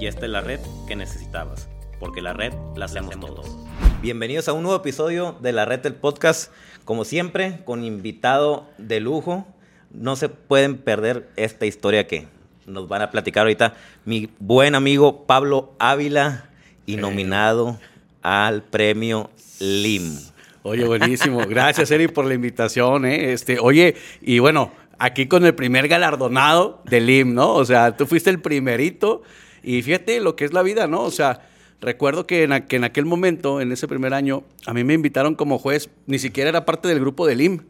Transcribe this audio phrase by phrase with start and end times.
[0.00, 3.58] y esta es la red que necesitabas, porque la red la hacemos todos.
[4.00, 6.50] Bienvenidos a un nuevo episodio de la red del podcast,
[6.86, 9.46] como siempre, con invitado de lujo.
[9.90, 12.28] No se pueden perder esta historia que
[12.64, 13.74] nos van a platicar ahorita
[14.06, 16.48] mi buen amigo Pablo Ávila
[16.86, 17.78] y nominado
[18.22, 20.18] al premio LIM.
[20.62, 21.40] Oye, buenísimo.
[21.46, 23.04] Gracias, Eri, por la invitación.
[23.04, 23.34] ¿eh?
[23.34, 27.52] Este, oye, y bueno, aquí con el primer galardonado del LIM, ¿no?
[27.52, 29.22] O sea, tú fuiste el primerito
[29.62, 31.02] y fíjate lo que es la vida, ¿no?
[31.02, 31.42] O sea,
[31.80, 35.58] recuerdo que en, en aquel momento, en ese primer año, a mí me invitaron como
[35.58, 37.60] juez, ni siquiera era parte del grupo del IM,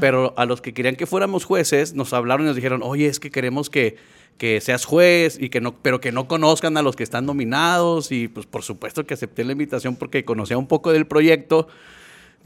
[0.00, 3.18] pero a los que querían que fuéramos jueces, nos hablaron y nos dijeron, oye, es
[3.18, 3.96] que queremos que,
[4.38, 8.12] que seas juez, y que no, pero que no conozcan a los que están nominados.
[8.12, 11.68] Y pues por supuesto que acepté la invitación porque conocía un poco del proyecto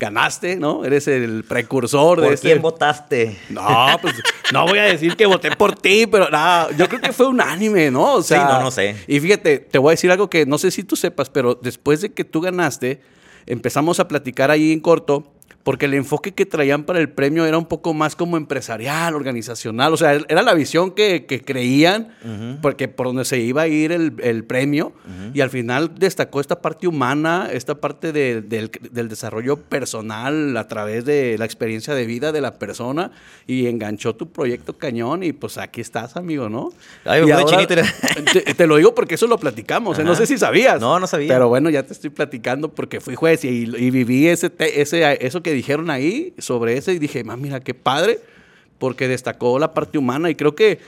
[0.00, 0.84] ganaste, ¿no?
[0.84, 3.36] Eres el precursor ¿Por de quién votaste?
[3.50, 4.14] No, pues
[4.52, 7.90] no voy a decir que voté por ti, pero nada, yo creo que fue unánime,
[7.90, 8.14] ¿no?
[8.14, 8.96] O sea, Sí, no, no sé.
[9.06, 12.00] Y fíjate, te voy a decir algo que no sé si tú sepas, pero después
[12.00, 13.02] de que tú ganaste,
[13.46, 15.32] empezamos a platicar ahí en corto.
[15.62, 19.92] Porque el enfoque que traían para el premio era un poco más como empresarial, organizacional.
[19.92, 22.08] O sea, era la visión que, que creían,
[22.62, 24.92] porque por donde se iba a ir el, el premio.
[25.34, 30.66] Y al final destacó esta parte humana, esta parte de- del, del desarrollo personal a
[30.66, 33.10] través de la experiencia de vida de la persona.
[33.46, 35.22] Y enganchó tu proyecto cañón.
[35.22, 36.70] Y pues aquí estás, amigo, ¿no?
[37.04, 37.66] Ay, Y ahora-
[38.32, 39.98] te, te lo digo porque eso lo platicamos.
[39.98, 40.04] ¿eh?
[40.04, 40.80] No sé si sabías.
[40.80, 41.28] No, no sabía.
[41.28, 45.18] Pero bueno, ya te estoy platicando porque fui juez y, y viví ese, te- ese,
[45.24, 48.18] eso que dijeron ahí sobre ese y dije, "Ma, mira, qué padre,
[48.78, 50.78] porque destacó la parte humana y creo que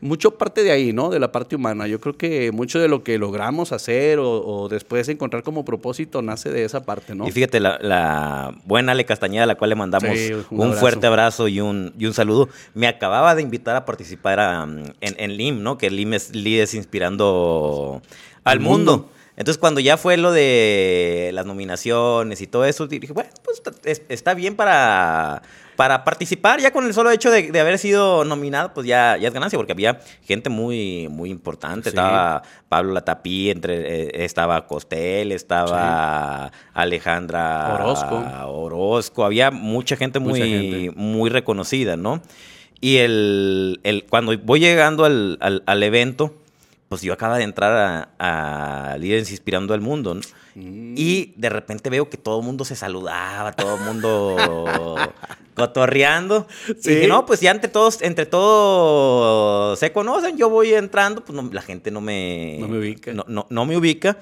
[0.00, 1.10] mucho parte de ahí, ¿no?
[1.10, 1.88] De la parte humana.
[1.88, 6.22] Yo creo que mucho de lo que logramos hacer o, o después encontrar como propósito
[6.22, 7.26] nace de esa parte, ¿no?
[7.26, 10.62] Y fíjate, la, la buena Ale Castañeda, a la cual le mandamos Sí, un un,
[10.66, 10.80] abrazo.
[10.80, 14.94] fuerte abrazo y un, y un saludo, me acababa de invitar a participar a, en,
[15.00, 15.78] en LIM, ¿no?
[15.78, 18.00] Que LIM es Líderes Inspirando
[18.44, 18.92] al Al mundo.
[18.98, 19.10] mundo.
[19.38, 24.02] Entonces, cuando ya fue lo de las nominaciones y todo eso, dije, bueno, pues es-
[24.08, 25.42] está bien para,
[25.76, 26.60] para participar.
[26.60, 29.56] Ya con el solo hecho de, de haber sido nominado, pues ya, ya es ganancia,
[29.56, 31.84] porque había gente muy, muy importante.
[31.84, 31.96] Sí.
[31.96, 33.76] Estaba Pablo Latapí, entre,
[34.08, 38.24] eh, estaba Costel, estaba Alejandra Orozco.
[38.46, 39.24] Orozco.
[39.24, 40.90] Había mucha gente muy, Mucha gente.
[40.96, 42.22] muy reconocida, ¿no?
[42.80, 46.34] Y el, el- cuando voy llegando al, al- al evento,
[46.88, 50.20] pues yo acaba de entrar a, a Líderes Inspirando al Mundo, ¿no?
[50.54, 50.94] Mm.
[50.96, 54.96] Y de repente veo que todo el mundo se saludaba, todo el mundo
[55.54, 56.46] cotorreando.
[56.80, 56.90] Sí.
[56.90, 61.36] Y dije, no, pues ya entre todos, entre todos se conocen, yo voy entrando, pues
[61.40, 63.12] no- la gente no me, No me ubica.
[63.12, 64.16] No, no- no me ubica.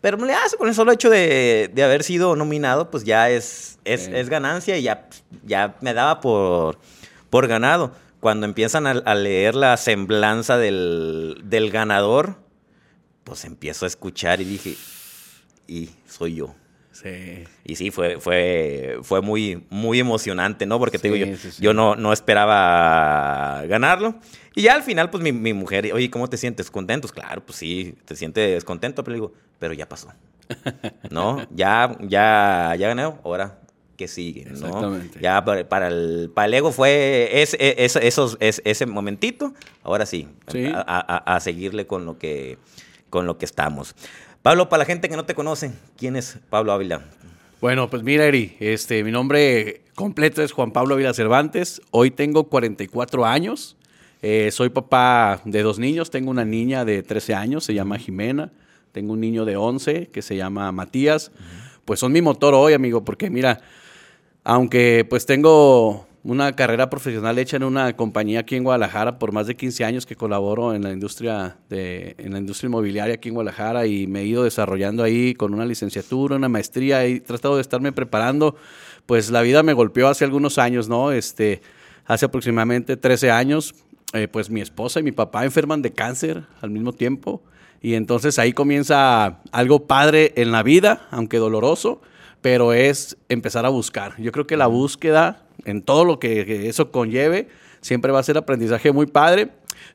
[0.00, 3.30] Pero me le hace con el solo hecho de, de haber sido nominado, pues ya
[3.30, 5.08] es, es, es ganancia y ya,
[5.44, 6.78] ya me daba por,
[7.30, 7.92] por ganado.
[8.22, 12.36] Cuando empiezan a, a leer la semblanza del, del ganador,
[13.24, 14.76] pues empiezo a escuchar y dije,
[15.66, 16.54] y soy yo.
[16.92, 17.42] Sí.
[17.64, 20.78] Y sí, fue, fue, fue muy, muy emocionante, ¿no?
[20.78, 21.60] Porque te Sí, digo, yo, sí, sí.
[21.60, 24.14] yo no, no esperaba ganarlo.
[24.54, 26.70] Y ya al final, pues mi, mi mujer, oye, ¿cómo te sientes?
[26.70, 27.10] ¿Contentos?
[27.10, 30.12] Claro, pues sí, te sientes contento, pero digo, pero ya pasó.
[31.10, 31.44] ¿No?
[31.50, 33.58] Ya, ya, ya gané, ahora
[33.96, 34.44] ¿qué sigue?
[34.46, 34.52] ¿no?
[34.52, 35.18] Exactamente.
[35.20, 40.06] Ya para, para el, para el ego fue ese, ese, esos, ese, ese momentito, ahora
[40.06, 40.66] sí, Sí.
[40.66, 42.58] A, a- a seguirle con lo que,
[43.10, 43.94] con lo que estamos.
[44.42, 47.02] Pablo, para la gente que no te conoce, ¿quién es Pablo Ávila?
[47.60, 51.80] Bueno, pues mira, Eri, este, mi nombre completo es Juan Pablo Vila Cervantes.
[51.92, 53.76] Hoy tengo 44 años.
[54.20, 56.10] Eh, soy papá de dos niños.
[56.10, 58.50] Tengo una niña de 13 años, se llama Jimena.
[58.90, 61.30] Tengo un niño de 11 que se llama Matías.
[61.84, 63.60] Pues son mi motor hoy, amigo, porque mira,
[64.44, 69.48] aunque pues tengo una carrera profesional hecha en una compañía aquí en Guadalajara por más
[69.48, 73.34] de 15 años que colaboro en la industria de en la industria inmobiliaria aquí en
[73.34, 77.56] Guadalajara y me he ido desarrollando ahí con una licenciatura, una maestría y he tratado
[77.56, 78.56] de estarme preparando,
[79.06, 81.10] pues la vida me golpeó hace algunos años, ¿no?
[81.10, 81.60] Este,
[82.06, 83.74] hace aproximadamente 13 años,
[84.12, 87.42] eh, pues mi esposa y mi papá enferman de cáncer al mismo tiempo
[87.80, 92.00] y entonces ahí comienza algo padre en la vida, aunque doloroso,
[92.42, 94.20] pero es empezar a buscar.
[94.20, 97.48] Yo creo que la búsqueda en todo lo que, que eso conlleve
[97.80, 99.48] siempre va a ser aprendizaje muy padre.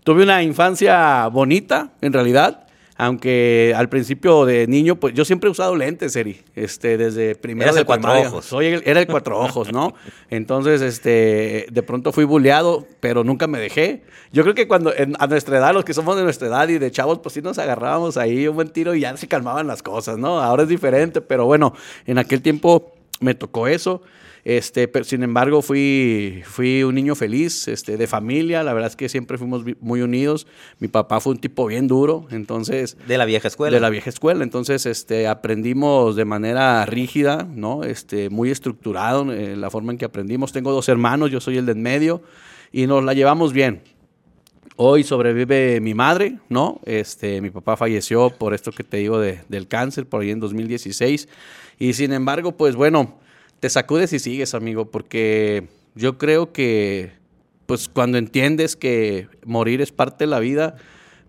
[0.04, 2.67] Tuve una infancia bonita, en realidad.
[2.98, 6.42] Aunque al principio de niño, pues yo siempre he usado lentes, Eri.
[6.56, 8.46] Este, desde primero de cuatro ojos.
[8.46, 9.94] Soy era el cuatro ojos, ¿no?
[10.32, 14.04] Entonces, este, de pronto fui bulleado, pero nunca me dejé.
[14.34, 16.90] Yo creo que cuando a nuestra edad, los que somos de nuestra edad y de
[16.90, 20.18] chavos, pues sí nos agarrábamos ahí un buen tiro y ya se calmaban las cosas,
[20.18, 20.42] ¿no?
[20.42, 21.74] Ahora es diferente, pero bueno,
[22.08, 24.02] en aquel tiempo me tocó eso.
[24.48, 28.64] Este, pero sin embargo, fui, fui un niño feliz, este, de familia.
[28.64, 30.48] La verdad es que siempre fuimos muy unidos.
[30.80, 32.96] Mi papá fue un tipo bien duro, entonces.
[33.10, 33.76] De la vieja escuela.
[33.76, 34.46] De la vieja escuela.
[34.46, 37.84] Entonces, este, aprendimos de manera rígida, ¿no?
[37.84, 40.54] Este, muy estructurado eh, la forma en que aprendimos.
[40.54, 42.22] Tengo dos hermanos, yo soy el de en medio,
[42.72, 43.82] y nos la llevamos bien.
[44.78, 46.80] Hoy sobrevive mi madre, ¿no?
[46.86, 50.40] Este, mi papá falleció por esto que te digo de, del cáncer, por ahí en
[50.40, 51.28] 2016.
[51.80, 53.27] Y sin embargo, pues bueno,
[53.60, 57.12] te sacudes y sigues, amigo, porque yo creo que,
[57.66, 60.76] pues cuando entiendes que morir es parte de la vida,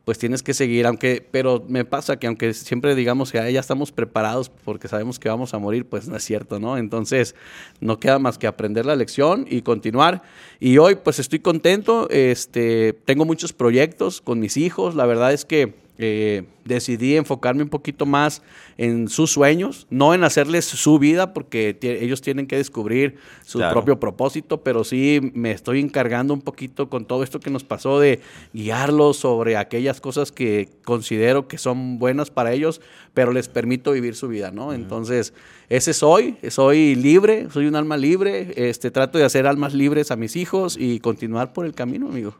[0.04, 3.92] pues tienes que seguir, aunque, pero me pasa que aunque siempre digamos que ya estamos
[3.92, 6.78] preparados porque sabemos que vamos a morir, pues no es cierto, ¿no?
[6.78, 7.34] Entonces,
[7.80, 10.22] no queda más que aprender la lección y continuar.
[10.60, 15.44] Y hoy, pues estoy contento, este, tengo muchos proyectos con mis hijos, la verdad es
[15.44, 18.42] que eh, decidí enfocarme un poquito más
[18.76, 23.98] en sus sueños, no en hacerles su vida, porque ellos tienen que descubrir su propio
[23.98, 28.20] propósito, pero sí me estoy encargando un poquito con todo esto que nos pasó de
[28.52, 32.80] guiarlos sobre aquellas cosas que considero que son buenas para ellos,
[33.12, 34.72] pero les permito vivir su vida, ¿no?
[34.72, 35.34] Entonces,
[35.68, 40.16] ese soy, soy libre, soy un alma libre, este, trato de hacer almas libres a
[40.16, 42.36] mis hijos y continuar por el camino, amigo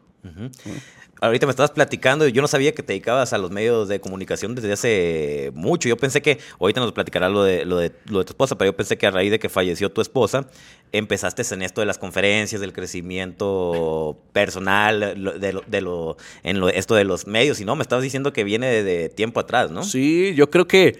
[1.21, 3.99] ahorita me estabas platicando y yo no sabía que te dedicabas a los medios de
[3.99, 5.89] comunicación desde hace mucho.
[5.89, 8.71] Yo pensé que, ahorita nos platicarás lo de, lo de, lo de tu esposa, pero
[8.71, 10.47] yo pensé que a raíz de que falleció tu esposa,
[10.91, 16.69] empezaste en esto de las conferencias, del crecimiento personal, de lo, de lo, en lo,
[16.69, 17.59] esto de los medios.
[17.59, 19.83] Y no, me estabas diciendo que viene de, tiempo atrás, ¿no?
[19.83, 20.97] Sí, yo creo que,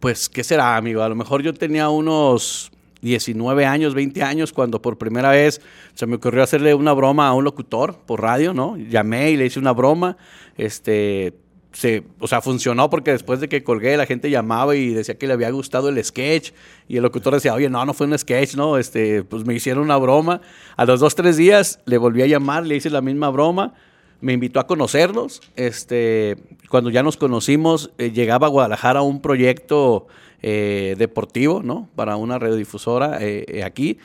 [0.00, 1.02] pues, ¿qué será, amigo?
[1.02, 2.70] A lo mejor yo tenía unos
[3.02, 5.60] 19 años, 20 años, cuando por primera vez
[5.94, 8.76] se me ocurrió hacerle una broma a un locutor por radio, ¿no?
[8.76, 10.16] Llamé y le hice una broma,
[10.56, 11.34] este,
[11.72, 15.26] se, o sea, funcionó porque después de que colgué la gente llamaba y decía que
[15.26, 16.52] le había gustado el sketch
[16.88, 18.78] y el locutor decía, oye, no, no fue un sketch, ¿no?
[18.78, 20.40] Este, pues me hicieron una broma.
[20.76, 23.74] A los dos, tres días le volví a llamar, le hice la misma broma,
[24.22, 26.36] me invitó a conocernos, este,
[26.70, 30.06] cuando ya nos conocimos, eh, llegaba a Guadalajara un proyecto
[30.42, 31.88] eh, deportivo, ¿no?
[31.94, 33.98] Para una radiodifusora eh, eh, aquí.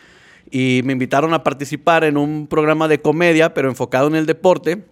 [0.49, 4.83] Y me invitaron a participar en un programa de comedia, pero enfocado en el deporte.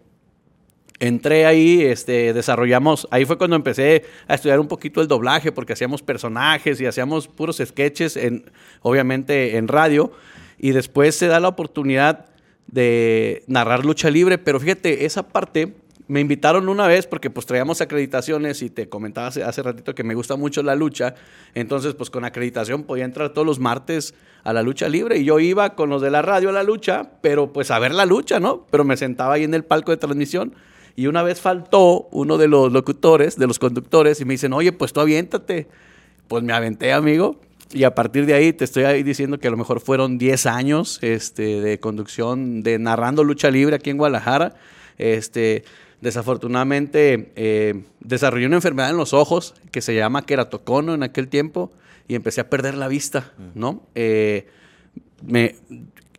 [0.99, 5.73] Entré ahí, este, desarrollamos, ahí fue cuando empecé a estudiar un poquito el doblaje, porque
[5.73, 8.51] hacíamos personajes y hacíamos puros sketches, en,
[8.81, 10.11] obviamente en radio,
[10.57, 12.25] y después se da la oportunidad
[12.67, 15.73] de narrar lucha libre, pero fíjate, esa parte
[16.09, 20.15] me invitaron una vez porque pues traíamos acreditaciones y te comentaba hace, ratito que me
[20.15, 21.13] gusta mucho la lucha.
[21.53, 25.39] Entonces pues con acreditación podía entrar todos los martes a la lucha libre y yo
[25.39, 28.39] iba con los de la radio a la lucha, pero pues a ver la lucha,
[28.39, 28.65] ¿no?
[28.71, 30.55] Pero me sentaba ahí en el palco de transmisión
[30.95, 34.71] y una vez faltó uno de los locutores, de los conductores y me dicen, oye,
[34.71, 35.67] pues tú aviéntate.
[36.27, 37.39] Pues me aventé, amigo.
[37.71, 40.47] Y a partir de ahí te estoy ahí diciendo que a lo mejor fueron 10
[40.47, 44.55] años este, de conducción, de narrando lucha libre aquí en Guadalajara.
[44.97, 45.63] Este,
[46.01, 51.71] Desafortunadamente eh, desarrollé una enfermedad en los ojos que se llama queratocono en aquel tiempo
[52.07, 53.83] y empecé a perder la vista, ¿no?
[53.95, 54.47] Eh,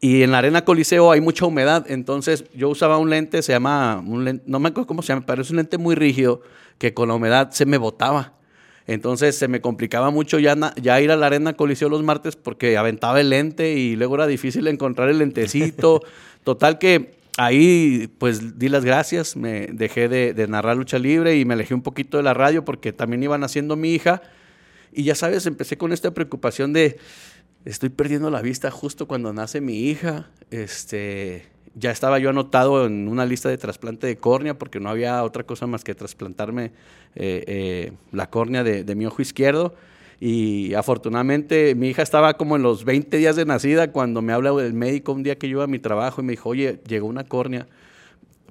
[0.00, 4.02] y en la arena Coliseo hay mucha humedad, entonces yo usaba un lente, se llama,
[4.06, 6.42] un no me acuerdo cómo se llama, pero es un lente muy rígido
[6.78, 8.34] que con la humedad se me botaba.
[8.86, 12.76] Entonces se me complicaba mucho ya, ya ir a la arena Coliseo los martes porque
[12.76, 16.02] aventaba el lente y luego era difícil encontrar el lentecito.
[16.44, 21.54] Total que ahí pues di las gracias, me dejé de, narrar lucha libre y me
[21.54, 24.20] alejé un poquito de la radio porque también iban haciendo mi hija.
[24.92, 26.98] Y ya sabes, empecé con esta preocupación de,
[27.64, 30.28] estoy perdiendo la vista justo cuando nace mi hija.
[30.50, 35.22] Este, ya estaba yo anotado en una lista de trasplante de córnea porque no había
[35.22, 36.72] otra cosa más que trasplantarme
[37.14, 39.74] eh, eh, la córnea de, de mi ojo izquierdo.
[40.22, 44.50] Y afortunadamente mi hija estaba como en los 20 días de nacida cuando me habla
[44.62, 47.06] el médico un día que yo iba a mi trabajo y me dijo, oye, llegó
[47.06, 47.66] una córnea.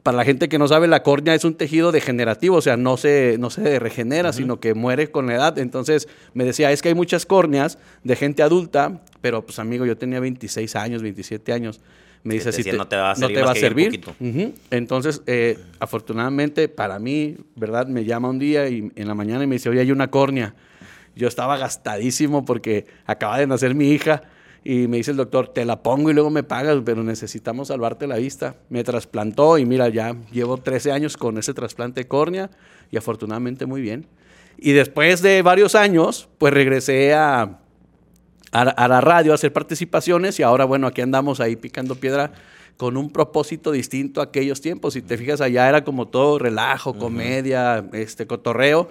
[0.01, 2.97] Para la gente que no sabe, la córnea es un tejido degenerativo, o sea, no
[2.97, 5.59] se, no se regenera, sino que muere con la edad.
[5.59, 9.95] Entonces me decía, es que hay muchas córneas de gente adulta, pero pues amigo, yo
[9.95, 11.81] tenía 26 años, 27 años.
[12.23, 12.95] Me dice, si no te
[13.41, 14.01] va a servir.
[14.71, 17.85] Entonces, eh, afortunadamente para mí, ¿verdad?
[17.85, 20.55] Me llama un día y en la mañana y me dice, oye, hay una córnea.
[21.15, 24.23] Yo estaba gastadísimo porque acaba de nacer mi hija
[24.63, 28.07] Y me dice el doctor, te la pongo y luego me pagas, pero necesitamos salvarte
[28.07, 28.55] la vista.
[28.69, 32.49] Me trasplantó y mira, ya llevo 13 años con ese trasplante de córnea
[32.91, 34.07] y afortunadamente muy bien.
[34.57, 37.59] Y después de varios años, pues regresé a,
[38.51, 42.31] a, la radio a hacer participaciones y ahora, bueno, aquí andamos ahí picando piedra
[42.77, 44.93] con un propósito distinto a aquellos tiempos.
[44.93, 48.89] Si te fijas, allá era como todo relajo, comedia, este cotorreo.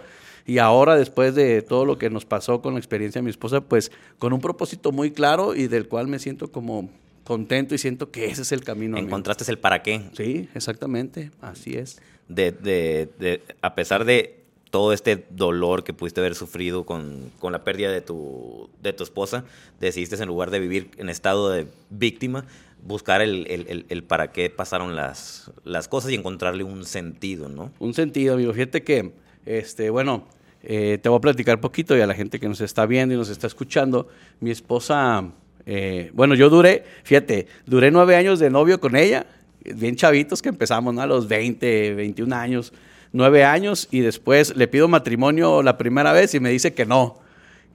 [0.49, 3.61] Y ahora, después de todo lo que nos pasó con la experiencia de mi esposa,
[3.61, 6.89] pues con un propósito muy claro y del cual me siento como
[7.25, 8.97] contento y siento que ese es el camino.
[8.97, 10.09] Encontraste el para qué.
[10.15, 12.01] Sí, exactamente, así es.
[12.29, 14.41] De, de, de, a pesar de
[14.71, 19.05] todo este dolor que pudiste haber sufrido con, con, la pérdida de tu, de tu
[19.05, 19.45] esposa,
[19.81, 22.47] decidiste en lugar de vivir en estado de víctima,
[22.83, 27.71] buscar el, el, el, para qué pasaron las, las cosas y encontrarle un sentido, ¿no?
[27.81, 28.55] Un sentido, amigo.
[28.55, 29.13] Fíjate que,
[29.45, 30.27] este, bueno,
[30.63, 33.19] eh, te voy a platicar poquito y a la gente que nos está viendo y
[33.19, 34.09] nos está escuchando.
[34.41, 35.25] Mi esposa,
[35.67, 39.27] eh, bueno, yo duré, fíjate, duré nueve años de novio con ella,
[39.65, 41.03] bien chavitos que empezamos, ¿no?
[41.03, 42.73] A los 20, 21 años
[43.13, 47.19] nueve años y después le pido matrimonio la primera vez y me dice que no.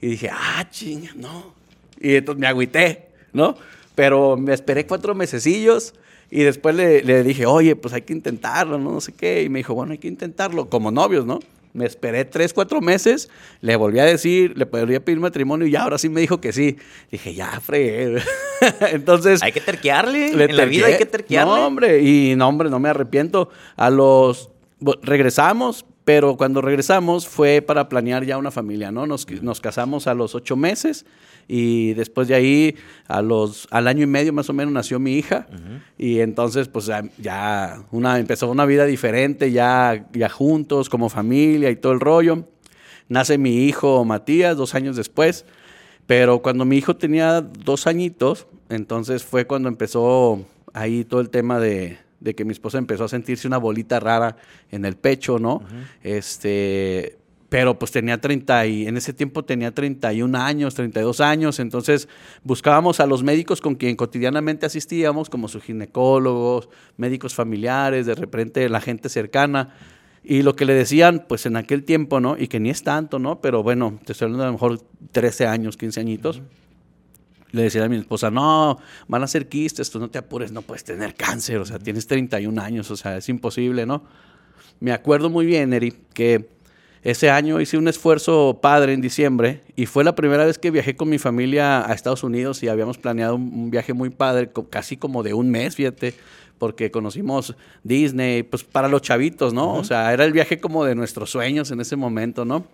[0.01, 1.53] Y dije, ah, chinga, no.
[1.99, 3.55] Y entonces me agüité, ¿no?
[3.95, 5.93] Pero me esperé cuatro mesecillos
[6.29, 8.93] y después le, dije, oye, pues hay que intentarlo, ¿no?
[8.93, 9.43] no sé qué.
[9.43, 11.39] Y me dijo, bueno, hay que intentarlo como novios, ¿no?
[11.73, 13.29] Me esperé tres, cuatro meses,
[13.61, 16.53] le volví a decir, le podría pedir matrimonio y ya ahora sí me dijo que
[16.53, 16.77] sí.
[17.11, 18.21] Dije, ya, fregué.
[18.91, 19.41] Entonces.
[19.41, 20.27] Hay que terquearle.
[20.31, 21.51] En la vida hay que terquearle.
[21.51, 23.49] No, hombre, y no, hombre, no me arrepiento.
[23.75, 24.51] A los
[25.01, 29.07] regresamos, pero cuando regresamos fue para planear ya una familia, ¿no?
[29.07, 31.05] Nos, nos, casamos a los ocho meses
[31.47, 32.75] y después de ahí,
[33.07, 35.47] a los, al año y medio más o menos, nació mi hija.
[35.97, 41.75] Y entonces, pues ya una, empezó una vida diferente, ya, ya juntos, como familia y
[41.75, 42.45] todo el rollo.
[43.09, 45.45] Nace mi hijo Matías dos años después.
[46.05, 51.59] Pero cuando mi hijo tenía dos añitos, entonces fue cuando empezó ahí todo el tema
[51.59, 54.37] de, de que mi esposa empezó a sentirse una bolita rara
[54.71, 55.61] en el pecho, ¿no?
[56.01, 57.17] Este,
[57.49, 62.07] pero pues tenía 30 y en ese tiempo tenía 31 años, 32 años, entonces
[62.43, 68.67] buscábamos a los médicos con quien cotidianamente asistíamos, como sus ginecólogos, médicos familiares, de repente
[68.69, 69.75] la gente cercana,
[70.23, 72.37] y lo que le decían, pues en aquel tiempo, ¿no?
[72.37, 73.41] Y que ni es tanto, ¿no?
[73.41, 74.79] Pero bueno, te estoy hablando a lo mejor
[75.11, 76.41] 13 años, 15 añitos
[77.53, 80.63] le decía a mi esposa, no, van a ser quistes, tú no te apures, no
[80.63, 84.03] puedes tener cáncer, o sea, tienes 31 años, o sea, es imposible, ¿no?
[84.79, 86.49] Me acuerdo muy bien, Eri, que
[87.03, 90.95] ese año hice un esfuerzo padre en diciembre y fue la primera vez que viajé
[90.95, 95.21] con mi familia a Estados Unidos y habíamos planeado un viaje muy padre, casi como
[95.21, 96.15] de un mes, fíjate,
[96.57, 99.75] porque conocimos Disney, pues para los chavitos, ¿no?
[99.75, 102.65] O sea, era el viaje como de nuestros sueños en ese momento, ¿no?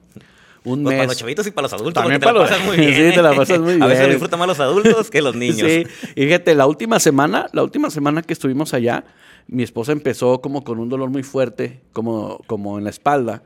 [0.74, 1.00] Un pues mes.
[1.00, 2.02] Para los chavitos y para los adultos.
[2.02, 2.66] También para los...
[2.66, 2.94] muy bien.
[2.94, 3.84] Sí, te la pasas muy bien.
[3.84, 5.68] A veces disfrutan más los adultos que los niños.
[5.70, 5.86] Sí,
[6.16, 9.04] y fíjate, la última semana, la última semana que estuvimos allá,
[9.48, 13.44] mi esposa empezó como con un dolor muy fuerte, como, como en la espalda.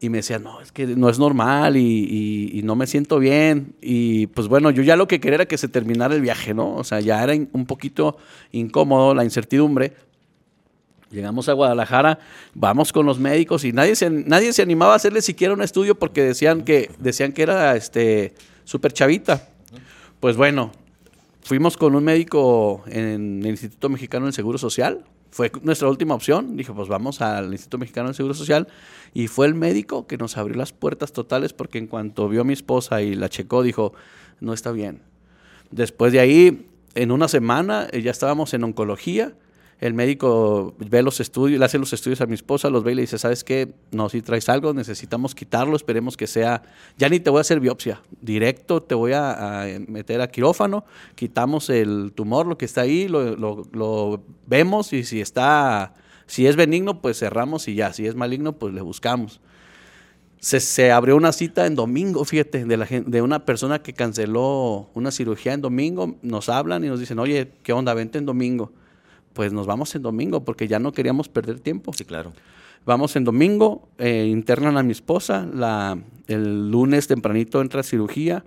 [0.00, 3.74] Y me decía, no, es que no es normal y, y, no me siento bien.
[3.80, 6.74] Y pues bueno, yo ya lo que quería era que se terminara el viaje, ¿no?
[6.74, 8.18] O sea, ya era un poquito
[8.50, 9.94] incómodo la incertidumbre.
[11.14, 12.18] Llegamos a Guadalajara,
[12.54, 15.96] vamos con los médicos y nadie se, nadie se animaba a hacerle siquiera un estudio
[15.96, 19.48] porque decían que, decían que era este súper chavita.
[20.18, 20.72] Pues bueno,
[21.44, 25.04] fuimos con un médico en el Instituto Mexicano del Seguro Social.
[25.30, 26.56] Fue nuestra última opción.
[26.56, 28.66] Dije, pues vamos al Instituto Mexicano del Seguro Social.
[29.12, 32.44] Y fue el médico que nos abrió las puertas totales porque en cuanto vio a
[32.44, 33.92] mi esposa y la checó, dijo,
[34.40, 35.02] no está bien.
[35.70, 36.66] Después de ahí,
[36.96, 39.34] en una semana, ya estábamos en oncología
[39.80, 42.94] el médico ve los estudios, le hace los estudios a mi esposa, los ve y
[42.94, 43.74] le dice, ¿sabes qué?
[43.90, 46.62] No, si traes algo, necesitamos quitarlo, esperemos que sea,
[46.96, 51.70] ya ni te voy a hacer biopsia, directo te voy a, meter a quirófano, quitamos
[51.70, 55.94] el tumor, lo que está ahí, lo, vemos y si está,
[56.26, 59.40] si es benigno, pues cerramos y ya, si es maligno, pues le buscamos.
[60.38, 65.10] Se, abrió una cita en domingo, fíjate, de, la, de una persona que canceló una
[65.10, 67.94] cirugía en domingo, nos hablan y nos dicen, oye, ¿qué onda?
[67.94, 68.70] Vente en domingo
[69.34, 71.92] pues nos vamos en domingo porque ya no queríamos perder tiempo.
[71.92, 72.32] Sí, claro.
[72.86, 78.44] Vamos en domingo, eh, internan a mi esposa, la, el lunes tempranito entra a cirugía.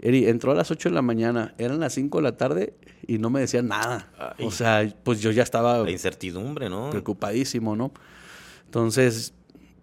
[0.00, 2.74] entró a las 8 de la mañana, eran las 5 de la tarde
[3.06, 4.08] y no me decían nada.
[4.40, 5.78] O sea, pues yo ya estaba...
[5.78, 6.90] La incertidumbre, ¿no?
[6.90, 7.92] Preocupadísimo, ¿no?
[8.66, 9.34] Entonces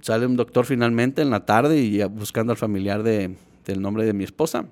[0.01, 3.36] sale un doctor finalmente en la tarde y buscando al familiar de,
[3.66, 4.68] del nombre de mi esposa.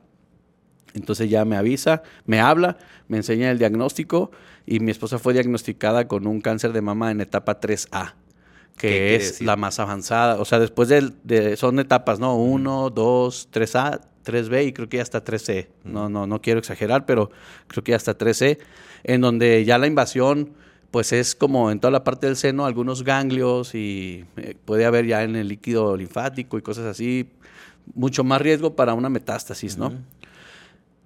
[0.93, 2.77] Entonces ya me avisa, me habla,
[3.07, 4.31] me enseña el diagnóstico
[4.65, 8.13] y mi esposa fue diagnosticada con un cáncer de mama en etapa 3A,
[8.77, 10.39] que es la más avanzada.
[10.39, 12.35] O sea, después de, son etapas, ¿no?
[12.35, 15.67] 1, 2, 3A, 3B y creo que ya está 3C.
[15.83, 17.29] No, no, no quiero exagerar, pero
[17.67, 18.57] creo que ya está 3C,
[19.03, 20.53] en donde ya la invasión
[20.95, 25.05] pues es como en toda la parte del seno algunos ganglios y eh, puede haber
[25.05, 27.27] ya en el líquido linfático y cosas así,
[27.93, 29.91] mucho más riesgo para una metástasis, ¿no?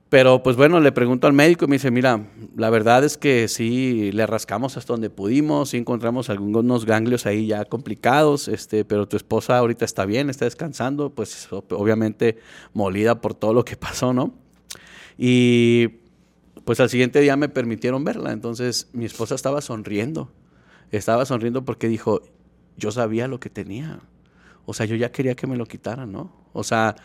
[0.10, 3.48] Pero pues bueno, le pregunto al médico y me dice, mira, la verdad es que
[3.48, 9.08] sí, le rascamos hasta donde pudimos, sí encontramos algunos ganglios ahí ya complicados, este, pero
[9.08, 12.40] tu esposa ahorita está bien, está descansando, pues obviamente
[12.74, 14.34] molida por todo lo que pasó, ¿no?
[15.16, 15.90] Y
[16.66, 20.32] pues al siguiente día me permitieron verla, entonces mi esposa estaba sonriendo,
[20.90, 22.24] estaba sonriendo porque dijo,
[22.78, 24.00] yo sabía lo que tenía,
[24.70, 26.32] o sea, yo ya quería que me lo quitaran, ¿no?
[26.54, 26.96] O sea,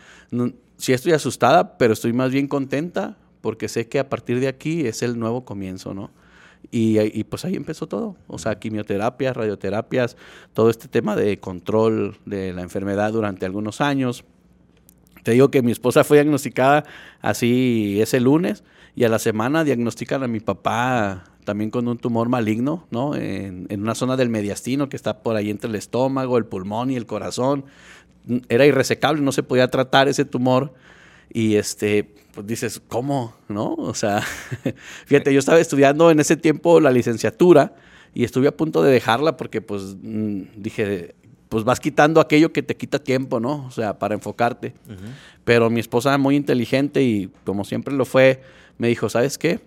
[0.77, 4.85] sí estoy asustada, pero estoy más bien contenta porque sé que a partir de aquí
[4.85, 6.11] es el nuevo comienzo, ¿no?
[6.69, 8.17] Y, y, pues ahí empezó todo.
[8.27, 10.15] O sea, quimioterapias, radioterapias,
[10.53, 14.25] todo este tema de control de la enfermedad durante algunos años.
[15.23, 16.83] Te digo que mi esposa fue diagnosticada
[17.19, 18.63] así ese lunes
[18.95, 23.15] y a la semana diagnostican a mi papá también con un tumor maligno, ¿no?
[23.15, 26.91] En, en, una zona del mediastino que está por ahí entre el estómago, el pulmón
[26.91, 27.65] y el corazón
[28.49, 30.73] era irresecable, no se podía tratar ese tumor.
[31.31, 33.33] Y este, pues dices, ¿cómo?
[33.47, 33.73] ¿No?
[33.73, 34.21] O sea,
[35.05, 37.75] fíjate, yo estaba estudiando en ese tiempo la licenciatura
[38.13, 41.15] y estuve a punto de dejarla porque pues mm, dije,
[41.49, 43.65] pues vas quitando aquello que te quita tiempo, ¿no?
[43.65, 44.73] O sea, para enfocarte.
[45.43, 48.41] Pero mi esposa muy inteligente y como siempre lo fue,
[48.77, 49.59] me dijo, ¿sabes qué?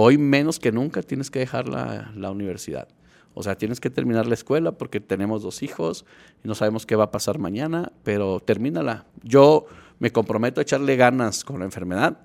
[0.00, 2.86] Hoy menos que nunca tienes que dejar la, la universidad.
[3.34, 6.04] O sea, tienes que terminar la escuela porque tenemos dos hijos
[6.44, 9.06] y no sabemos qué va a pasar mañana, pero termínala.
[9.24, 9.66] Yo
[9.98, 12.18] me comprometo a echarle ganas con la enfermedad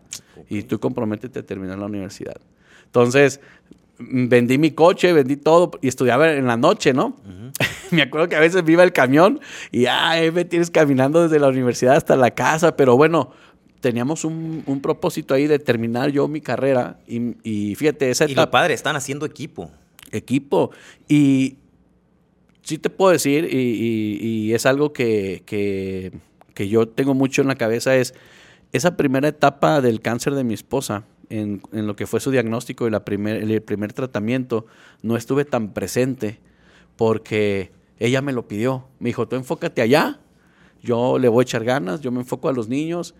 [0.49, 2.35] y tú comprométete a terminar la universidad.
[2.85, 3.39] Entonces,
[3.97, 7.17] mm, vendí mi coche, vendí todo y estudiaba en la noche, ¿no?
[7.91, 9.39] me acuerdo que a veces viva el camión
[9.71, 13.31] y, ay, me tienes caminando desde la universidad hasta la casa, pero bueno,
[13.83, 18.41] teníamos un, propósito ahí de terminar yo mi carrera y, fíjate, esa etapa...
[18.41, 19.69] Y lo padre, están haciendo equipo
[20.13, 20.71] equipo.
[21.09, 21.57] Y
[22.61, 27.95] sí te puedo decir, y, es algo que, que, yo tengo mucho en la cabeza,
[27.95, 28.13] es
[28.71, 32.87] esa primera etapa del cáncer de mi esposa, en, en lo que fue su diagnóstico
[32.87, 34.65] y la primer, el primer tratamiento,
[35.01, 36.39] no estuve tan presente
[36.95, 38.85] porque ella me lo pidió.
[38.99, 40.19] Me dijo, tú enfócate allá,
[40.81, 43.15] yo le voy a echar ganas, yo me enfoco a los niños.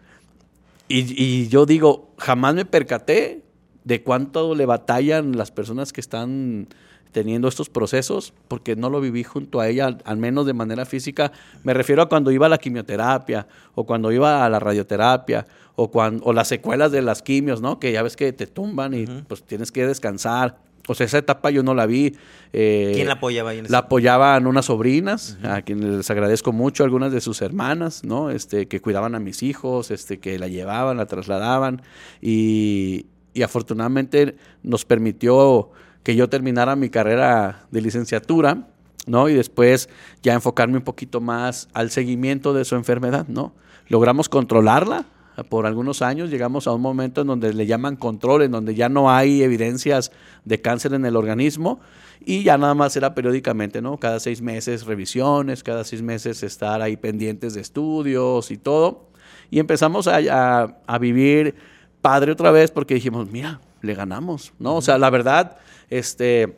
[0.88, 3.44] Y, y yo digo, jamás me percaté
[3.84, 6.68] de cuánto le batallan las personas que están
[7.14, 11.32] teniendo estos procesos, porque no lo viví junto a ella, al menos de manera física.
[11.64, 15.90] Me refiero a cuando iba a la quimioterapia, o cuando iba a la radioterapia, o,
[15.90, 17.80] cuando, o las secuelas de las quimios, ¿no?
[17.80, 20.58] Que ya ves que te tumban y pues tienes que descansar.
[20.88, 22.16] O sea, esa etapa yo no la vi.
[22.52, 26.84] Eh, ¿Quién la apoyaba ahí en La apoyaban unas sobrinas, a quienes les agradezco mucho,
[26.84, 28.30] algunas de sus hermanas, ¿no?
[28.30, 31.82] Este, que cuidaban a mis hijos, este, que la llevaban, la trasladaban.
[32.22, 35.72] Y, y afortunadamente nos permitió
[36.04, 38.68] que yo terminara mi carrera de licenciatura,
[39.08, 39.30] ¿no?
[39.30, 39.90] Y después
[40.22, 43.54] ya enfocarme un poquito más al seguimiento de su enfermedad, ¿no?
[43.88, 45.06] Logramos controlarla
[45.50, 48.90] por algunos años, llegamos a un momento en donde le llaman control, en donde ya
[48.90, 50.12] no hay evidencias
[50.46, 51.80] de cáncer en el organismo
[52.26, 53.98] y ya nada más era periódicamente, ¿no?
[53.98, 59.10] Cada seis meses revisiones, cada seis meses estar ahí pendientes de estudios y todo.
[59.50, 61.56] Y empezamos a, a vivir
[62.02, 64.76] padre otra vez porque dijimos, mira, le ganamos, ¿no?
[64.76, 65.58] O sea, la verdad,
[65.90, 66.58] este,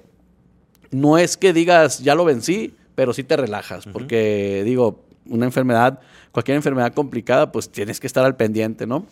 [0.91, 5.99] no es que digas, ya lo vencí, pero sí te relajas, porque digo, una enfermedad,
[6.31, 9.05] cualquier enfermedad complicada, pues tienes que estar al pendiente, ¿no?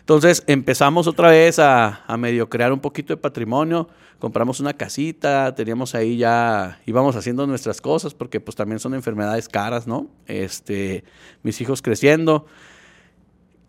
[0.00, 3.88] Entonces empezamos otra vez a, medio crear un poquito de patrimonio,
[4.18, 9.48] compramos una casita, teníamos ahí ya, íbamos haciendo nuestras cosas, porque pues también son enfermedades
[9.48, 10.08] caras, ¿no?
[10.26, 11.04] Este,
[11.42, 12.44] mis hijos creciendo.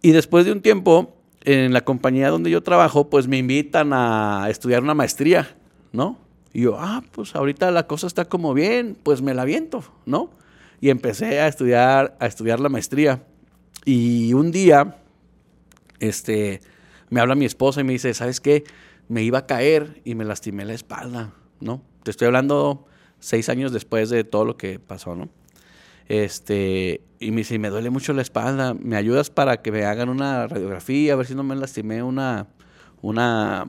[0.01, 4.47] Y después de un tiempo, en la compañía donde yo trabajo, pues me invitan a
[4.49, 5.55] estudiar una maestría,
[5.93, 6.17] ¿no?
[6.51, 10.31] Y yo, ah, pues ahorita la cosa está como bien, pues me la aviento, ¿no?
[10.81, 13.23] Y empecé a estudiar, a estudiar la maestría.
[13.85, 14.97] Y un día,
[15.99, 16.61] este,
[17.09, 18.63] me habla mi esposa y me dice, ¿sabes qué?
[19.07, 21.81] Me iba a caer y me lastimé la espalda, ¿no?
[22.03, 22.85] Te estoy hablando
[23.19, 25.29] seis años después de todo lo que pasó, ¿no?
[26.07, 30.09] Este, y me dice, me duele mucho la espalda, ¿me ayudas para que me hagan
[30.09, 32.47] una radiografía, a ver si no me lastimé una,
[33.01, 33.67] una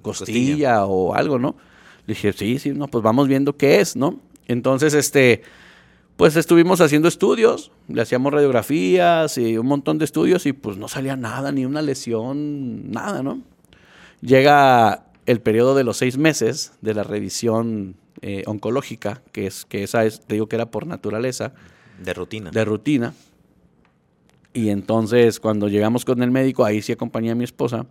[0.00, 1.56] costilla, o algo, ¿no?
[2.06, 4.20] Le dije, sí, sí, no, pues vamos viendo qué es, ¿no?
[4.46, 5.42] Entonces, este,
[6.18, 10.88] pues estuvimos haciendo estudios, le hacíamos radiografías y un montón de estudios y pues no
[10.88, 13.40] salía nada, ni una lesión, nada, ¿no?
[14.20, 19.84] Llega el periodo de los seis meses de la revisión eh, oncológica, que es que
[19.84, 21.52] esa es, te digo que era por naturaleza.
[22.02, 22.50] De rutina.
[22.50, 23.14] De rutina.
[24.52, 27.86] Y entonces cuando llegamos con el médico, ahí sí acompañé a mi esposa.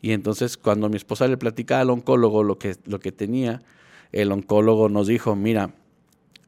[0.00, 3.60] Y entonces cuando mi esposa le platica al oncólogo lo que, lo que tenía,
[4.12, 5.74] el oncólogo nos dijo, mira,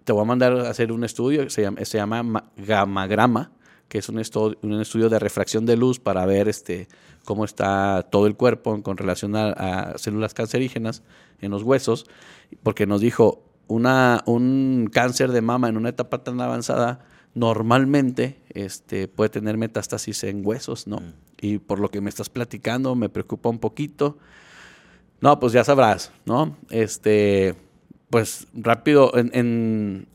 [0.08, 3.52] te voy a mandar a hacer un estudio que se llama, se llama gamagrama,
[3.90, 6.88] que es un, estudio, un estudio de refracción de luz para ver este,
[7.26, 11.02] cómo está todo el cuerpo con relación a, células cancerígenas
[11.42, 12.06] en los huesos,
[12.62, 17.00] porque nos dijo, una, un cáncer de mama en una etapa tan avanzada
[17.34, 21.00] normalmente este, puede tener metástasis en huesos, ¿no?
[21.00, 21.12] Mm.
[21.42, 24.16] Y por lo que me estás platicando me preocupa un poquito.
[25.20, 26.56] No, pues ya sabrás, ¿no?
[26.70, 27.67] Este,
[28.10, 30.06] pues rápido, en,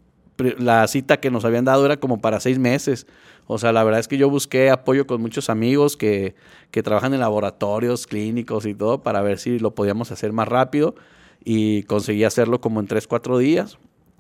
[0.58, 3.08] la cita que nos habían dado era como para seis meses.
[3.46, 6.36] O sea, la verdad es que yo busqué apoyo con muchos amigos que,
[6.72, 10.96] que trabajan en laboratorios clínicos y todo para ver si lo podíamos hacer más rápido
[11.44, 13.78] y conseguí hacerlo como en tres, cuatro días.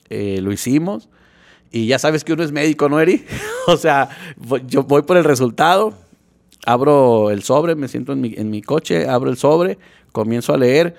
[0.09, 1.09] Eh, lo hicimos
[1.71, 3.25] y ya sabes que uno es médico, ¿no, Eri?
[3.67, 4.09] o sea,
[4.67, 5.95] yo voy por el resultado,
[6.65, 9.79] abro el sobre, me siento en mi, en mi coche, abro el sobre,
[10.11, 10.95] comienzo a leer.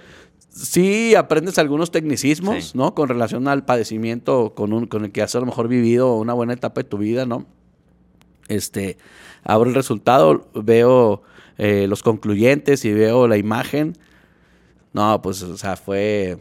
[0.54, 2.94] Sí, aprendes algunos tecnicismos, ¿no?
[2.94, 6.32] Con relación al padecimiento con, un, con el que has a lo mejor vivido una
[6.32, 7.44] buena etapa de tu vida, ¿no?
[8.46, 8.96] Este,
[9.42, 11.22] abro el resultado, veo
[11.58, 13.94] eh, los concluyentes y veo la imagen.
[14.92, 16.38] No, pues, o sea, fue,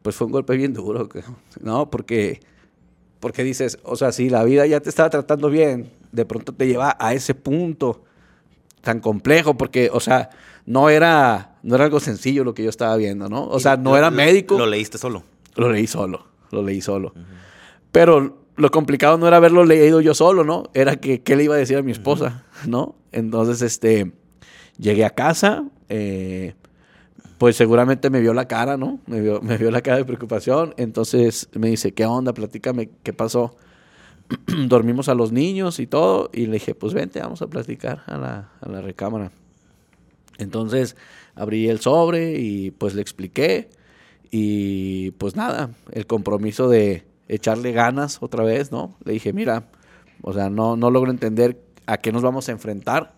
[0.00, 1.06] pues fue un golpe bien duro,
[1.60, 1.90] ¿no?
[1.90, 2.40] Porque,
[3.20, 6.66] porque dices, o sea, si la vida ya te estaba tratando bien, de pronto te
[6.66, 8.04] lleva a ese punto
[8.80, 10.30] tan complejo, porque, o sea,
[10.64, 13.46] no era, no era algo sencillo lo que yo estaba viendo, ¿no?
[13.46, 14.56] O sea, no era médico.
[14.56, 15.22] Lo leíste solo.
[15.54, 17.12] Lo leí solo, lo leí solo.
[17.92, 20.70] Pero lo complicado no era haberlo leído yo solo, ¿no?
[20.72, 22.94] Era que qué le iba a decir a mi esposa, ¿no?
[23.12, 24.12] Entonces, este,
[24.78, 26.54] llegué a casa, eh,
[27.36, 29.00] pues seguramente me vio la cara, ¿no?
[29.06, 30.72] Me vio, me vio la cara de preocupación.
[30.78, 32.32] Entonces me dice, ¿qué onda?
[32.32, 33.56] Platícame, ¿qué pasó?
[34.68, 36.30] Dormimos a los niños y todo.
[36.32, 39.32] Y le dije, pues vente, vamos a platicar a la, a la recámara.
[40.38, 40.96] Entonces
[41.38, 43.70] abrí el sobre y pues le expliqué.
[44.30, 48.96] Y pues nada, el compromiso de, echarle ganas otra vez, ¿no?
[49.04, 49.64] Le dije, mira,
[50.22, 53.14] o sea, no, no logro entender a qué nos vamos a enfrentar,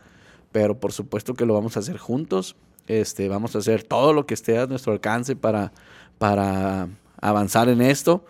[0.53, 2.57] pero por supuesto que lo vamos a hacer juntos.
[2.87, 5.73] Este, vamos a hacer todo lo que esté a nuestro alcance para,
[6.19, 6.89] para
[7.21, 8.25] avanzar en esto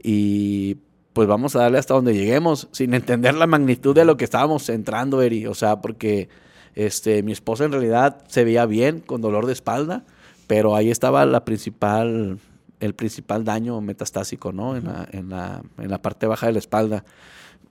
[0.00, 0.76] y
[1.12, 4.68] pues vamos a darle hasta donde lleguemos, sin entender la magnitud de lo que estábamos
[4.68, 5.46] entrando, Eri.
[5.46, 6.28] O sea, porque
[6.74, 10.04] este, mi esposa en realidad se veía bien con dolor de espalda,
[10.46, 12.38] pero ahí estaba la principal
[12.80, 14.76] el principal daño metastásico, ¿no?
[14.76, 17.04] En la, en la, en la parte baja de la espalda.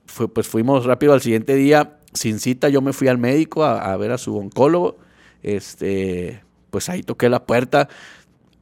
[0.06, 3.96] Fue, pues fuimos rápido al siguiente día, sin cita, yo me fui al médico a,
[3.96, 4.96] ver a su oncólogo.
[5.42, 7.88] Este, pues ahí toqué la puerta.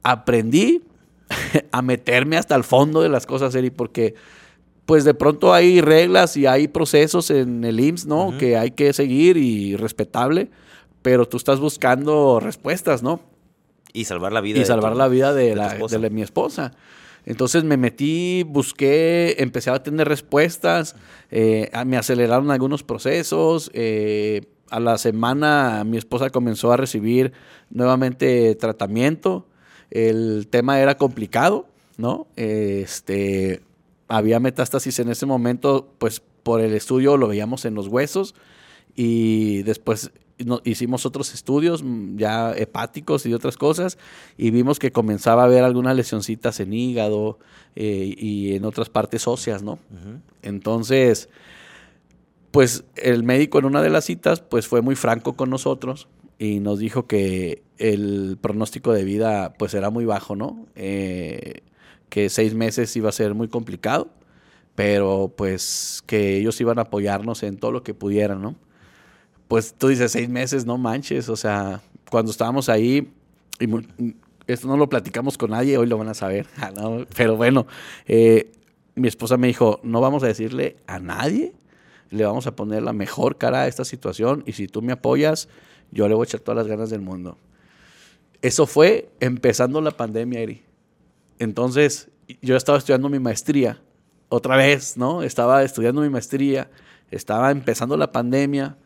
[0.03, 0.83] Aprendí
[1.71, 4.15] a meterme hasta el fondo de las cosas, Eri, porque
[4.85, 8.37] pues de pronto hay reglas y hay procesos en el IMSS, ¿no?
[8.37, 10.49] Que hay que seguir y respetable,
[11.01, 13.21] pero tú estás buscando respuestas, ¿no?
[13.93, 14.59] Y salvar la vida.
[14.59, 16.73] Y salvar la vida de, la, de, mi esposa.
[17.25, 20.95] Entonces me metí, busqué, empecé a tener respuestas,
[21.31, 23.71] eh, me aceleraron algunos procesos.
[23.73, 27.31] Eh, a la semana mi esposa comenzó a recibir
[27.69, 29.47] nuevamente tratamiento.
[29.91, 31.67] El tema era complicado,
[31.97, 32.27] ¿no?
[32.35, 33.61] este,
[34.07, 38.35] había metástasis en ese momento, pues por el estudio lo veíamos en los huesos
[38.95, 40.11] y después
[40.63, 43.97] hicimos otros estudios mm, ya hepáticos y otras cosas
[44.37, 47.39] y vimos que comenzaba a haber algunas lesioncitas en hígado
[47.75, 49.79] eh, y en otras partes óseas, ¿no?
[50.41, 51.29] Entonces,
[52.51, 56.59] pues el médico en una de las citas pues fue muy franco con nosotros y
[56.59, 60.65] nos dijo que el pronóstico de vida pues era muy bajo, ¿no?
[60.75, 61.61] Eh,
[62.13, 64.07] que seis meses iba a ser muy complicado,
[64.75, 68.55] pero pues que ellos iban a apoyarnos en todo lo que pudieran, ¿no?
[69.47, 73.11] pues tú dices seis meses, no manches, o sea, cuando estábamos ahí,
[74.45, 77.65] esto no lo platicamos con nadie, hoy lo van a saber, ah, pero bueno,
[78.05, 78.51] eh,
[78.93, 81.53] mi esposa me dijo, no vamos a decirle a nadie,
[82.11, 85.49] le vamos a poner la mejor cara a esta situación y si tú me apoyas,
[85.89, 87.39] yo le voy a echar todas las ganas del mundo.
[88.43, 90.63] Eso fue empezando la pandemia, Eri.
[91.43, 92.09] Entonces,
[92.41, 93.79] yo estaba estudiando mi maestría,
[94.29, 95.21] otra vez, ¿no?
[95.21, 96.69] Estaba estudiando mi maestría,
[97.11, 98.77] estaba empezando la pandemia,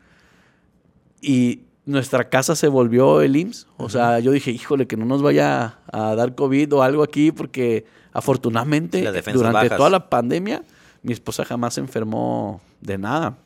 [1.22, 3.68] y nuestra casa se volvió el IMSS.
[3.78, 7.32] O sea, yo dije, híjole, que no nos vaya a dar COVID o algo aquí,
[7.32, 9.02] porque afortunadamente
[9.34, 10.64] durante toda la pandemia
[11.04, 13.38] mi esposa jamás se enfermó de nada.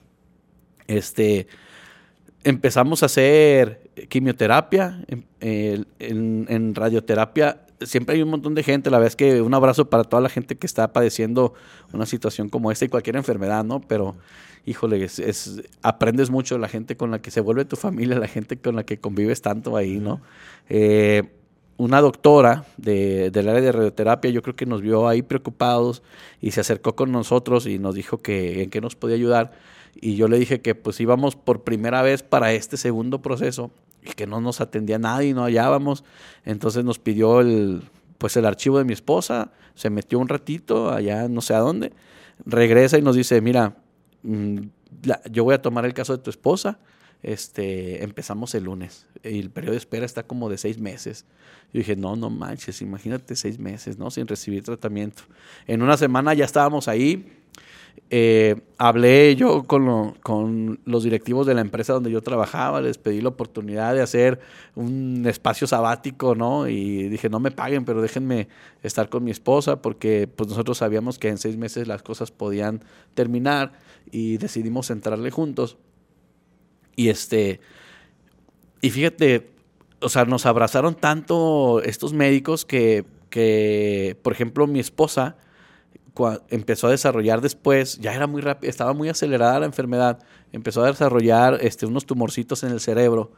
[0.87, 1.47] Este,
[2.43, 5.05] empezamos a hacer quimioterapia,
[5.39, 10.03] en, radioterapia siempre hay un montón de gente, la verdad es que un abrazo para
[10.03, 11.53] toda la gente que está padeciendo
[11.93, 13.81] una situación como esta y cualquier enfermedad, ¿no?
[13.81, 14.15] Pero,
[14.65, 18.27] híjole, es, aprendes mucho de la gente con la que se vuelve tu familia, la
[18.27, 20.21] gente con la que convives tanto ahí, ¿no?
[20.69, 21.23] Eh,
[21.77, 26.03] una doctora de, del área de radioterapia, yo creo que nos vio ahí preocupados
[26.39, 29.51] y se acercó con nosotros y nos dijo que en qué nos podía ayudar.
[29.99, 33.71] Y yo le dije que pues íbamos por primera vez para este segundo proceso
[34.03, 36.03] y que no nos atendía nadie y no hallábamos.
[36.45, 37.83] Entonces nos pidió el,
[38.17, 41.93] pues el archivo de mi esposa, se metió un ratito allá no sé a dónde,
[42.45, 43.77] regresa y nos dice, mira,
[44.23, 44.57] mm,
[45.31, 46.79] yo voy a tomar el caso de tu esposa,
[47.23, 51.25] este, empezamos el lunes y el periodo de espera está como de seis meses.
[51.73, 54.11] Yo dije, no, no manches, imagínate seis meses, ¿no?
[54.11, 55.23] Sin recibir tratamiento.
[55.67, 57.40] En una semana ya estábamos ahí,
[58.13, 63.29] eh, hablé yo con, los directivos de la empresa donde yo trabajaba, les pedí la
[63.29, 64.41] oportunidad de hacer
[64.75, 66.67] un espacio sabático, ¿no?
[66.67, 68.49] Y dije, no me paguen, pero déjenme
[68.83, 72.83] estar con mi esposa porque pues nosotros sabíamos que en seis meses las cosas podían
[73.13, 73.71] terminar
[74.11, 75.77] y decidimos entrarle juntos.
[76.97, 77.61] Y este,
[78.81, 79.51] y fíjate,
[80.01, 85.37] o sea, nos abrazaron tanto estos médicos que, que por ejemplo, mi esposa,
[86.49, 90.19] empezó a desarrollar después, ya era muy rápido, estaba muy acelerada la enfermedad,
[90.51, 93.31] empezó a desarrollar este, unos tumorcitos en el cerebro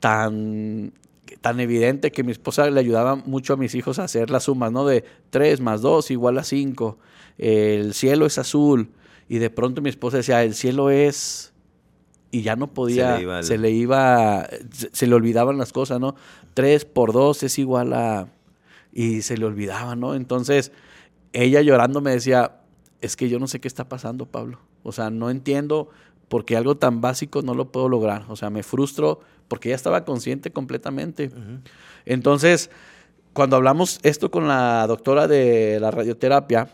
[0.00, 0.92] tan,
[1.40, 4.70] tan evidente que mi esposa le ayudaba mucho a mis hijos a hacer las sumas,
[4.72, 4.86] ¿no?
[4.86, 6.98] De 3 más 2 igual a 5,
[7.38, 8.90] el cielo es azul,
[9.28, 11.52] y de pronto mi esposa decía, el cielo es...
[12.30, 14.48] Y ya no podía, se le iba,
[14.92, 16.16] se le, olvidaban las cosas, ¿no?
[16.54, 18.28] 3 por 2 es igual a...
[18.92, 20.14] Y se le olvidaba, ¿no?
[20.14, 20.72] Entonces,
[21.34, 22.60] ella llorando me decía,
[23.00, 24.60] es que yo no sé qué está pasando, Pablo.
[24.82, 25.90] O sea, no entiendo
[26.28, 28.24] por qué algo tan básico no lo puedo lograr.
[28.28, 31.30] O sea, me frustro porque ella estaba consciente completamente.
[32.06, 32.70] Entonces,
[33.32, 36.68] cuando hablamos esto con la doctora de la radioterapia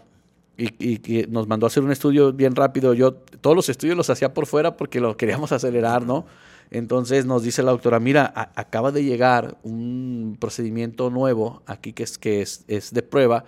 [0.57, 4.11] y, que nos mandó a hacer un estudio bien rápido, yo todos los estudios los
[4.11, 6.27] hacía por fuera porque lo queríamos acelerar, ¿no?
[6.70, 12.18] Entonces nos dice la doctora, mira, acaba de llegar un procedimiento nuevo aquí que es,
[12.18, 13.44] que es, es de prueba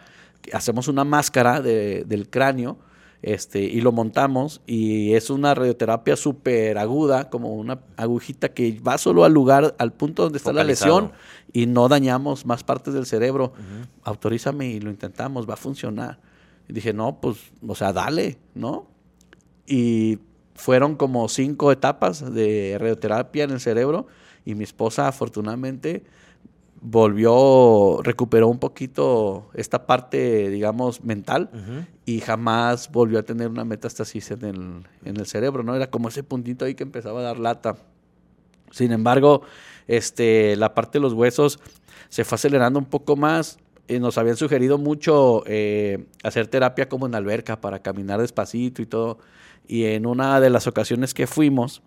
[0.52, 2.78] hacemos una máscara del cráneo
[3.22, 8.98] este, y lo montamos y es una radioterapia súper aguda, como una agujita que va
[8.98, 11.12] solo al lugar, al punto donde está la lesión
[11.52, 13.52] y no dañamos más partes del cerebro.
[14.02, 16.18] Autorízame y lo intentamos, va a funcionar.
[16.68, 18.88] Y dije, no, pues, o sea, dale, ¿no?
[19.66, 20.18] Y
[20.55, 24.09] fueron como cinco etapas de radioterapia en el cerebro
[24.44, 26.02] y mi esposa afortunadamente
[26.83, 31.49] volvió, recuperó un poquito esta parte, digamos, mental
[32.05, 35.77] y jamás volvió a tener una metástasis en el, en el cerebro, ¿no?
[35.77, 37.77] Era como ese puntito ahí que empezaba a dar lata.
[38.73, 39.42] Sin embargo,
[39.87, 41.61] este, la parte de los huesos
[42.09, 43.59] se fue acelerando un poco más.
[43.87, 48.87] y nos habían sugerido mucho eh, hacer terapia como en alberca para caminar despacito y
[48.87, 49.18] todo.
[49.68, 51.83] Y en una de las ocasiones que fuimos,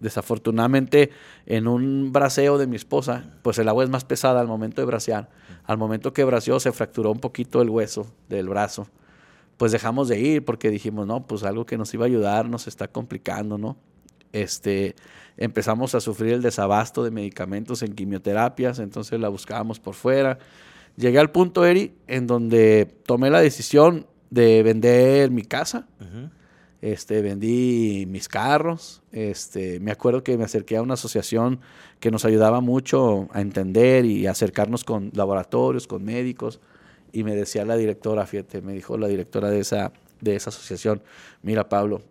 [0.00, 1.10] Desafortunadamente,
[1.46, 4.86] en un braceo de mi esposa, pues el agua es más pesada al momento de
[4.86, 5.28] bracear.
[5.64, 8.88] Al momento que braceó se fracturó un poquito el hueso del brazo.
[9.56, 12.68] Pues dejamos de ir porque dijimos, no, pues algo que nos iba a ayudar nos
[12.68, 13.76] está complicando, ¿no?
[14.32, 14.94] Este,
[15.36, 20.38] empezamos a sufrir el desabasto de medicamentos en quimioterapias, entonces la buscábamos por fuera.
[20.96, 25.86] Llegué al punto, Eri, en donde tomé la decisión de vender mi casa.
[26.80, 29.02] Este, vendí mis carros.
[29.10, 31.60] Este, me acuerdo que me acerqué a una asociación
[32.00, 36.60] que nos ayudaba mucho a entender y acercarnos con laboratorios, con médicos.
[37.12, 41.02] Y me decía la directora, fíjate, me dijo la directora de esa, de esa asociación,
[41.42, 42.02] mira Pablo,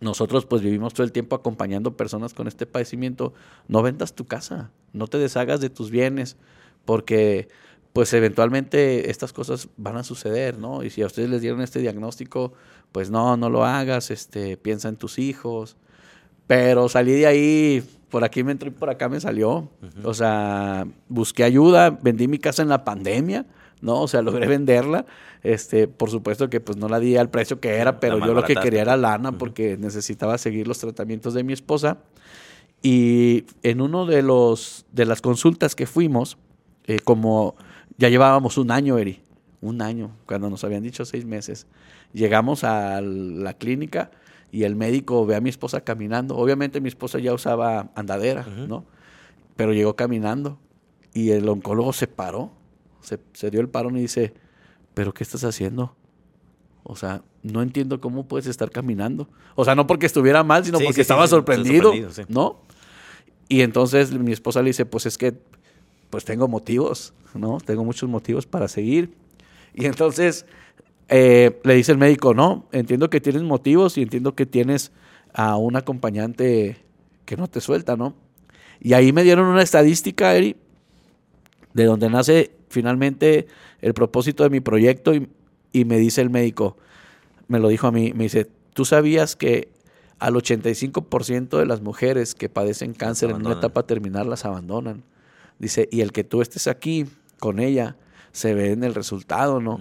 [0.00, 3.32] nosotros pues vivimos todo el tiempo acompañando personas con este padecimiento,
[3.66, 6.36] no vendas tu casa, no te deshagas de tus bienes,
[6.84, 7.48] porque
[7.96, 10.82] pues eventualmente estas cosas van a suceder, ¿no?
[10.82, 12.52] Y si a ustedes les dieron este diagnóstico,
[12.92, 15.78] pues no, no lo hagas, este, piensa en tus hijos.
[16.46, 19.70] Pero salí de ahí, por aquí me entró y por acá me salió.
[20.04, 23.46] O sea, busqué ayuda, vendí mi casa en la pandemia,
[23.80, 24.02] ¿no?
[24.02, 25.06] O sea, logré venderla.
[25.42, 28.44] Este, por supuesto que pues no la di al precio que era, pero yo lo
[28.44, 31.96] que quería era lana porque necesitaba seguir los tratamientos de mi esposa.
[32.82, 36.36] Y en uno de los de las consultas que fuimos,
[36.84, 37.56] eh, como
[37.98, 39.20] ya llevábamos un año, Eri,
[39.60, 41.66] un año, cuando nos habían dicho seis meses.
[42.12, 44.10] Llegamos a la clínica
[44.52, 46.36] y el médico ve a mi esposa caminando.
[46.36, 48.84] Obviamente mi esposa ya usaba andadera, ¿no?
[49.56, 50.58] Pero llegó caminando
[51.12, 52.52] y el oncólogo se paró,
[53.00, 54.34] se, dio el parón y dice,
[54.94, 55.96] ¿pero qué estás haciendo?
[56.82, 59.28] O sea, no entiendo cómo puedes estar caminando.
[59.54, 61.92] O sea, no porque estuviera mal, sino porque estaba sorprendido,
[62.28, 62.60] ¿no?
[63.48, 65.38] Y entonces mi esposa le dice, pues es que
[66.10, 67.58] pues tengo motivos, ¿no?
[67.58, 69.14] Tengo muchos motivos para seguir.
[69.74, 70.46] Y entonces
[71.08, 74.92] eh, le dice el médico, no, entiendo que tienes motivos y entiendo que tienes
[75.32, 76.78] a un acompañante
[77.24, 78.14] que no te suelta, ¿no?
[78.80, 80.56] Y ahí me dieron una estadística, Eri,
[81.74, 83.46] de donde nace finalmente
[83.80, 85.28] el propósito de mi proyecto y,
[85.72, 86.76] y me dice el médico,
[87.48, 89.68] me lo dijo a mí, me dice, ¿tú sabías que
[90.18, 95.04] al 85% de las mujeres que padecen cáncer en una etapa terminal las abandonan?
[95.58, 97.06] Dice, y el que tú estés aquí
[97.38, 97.96] con ella
[98.32, 99.80] se ve en el resultado, ¿no?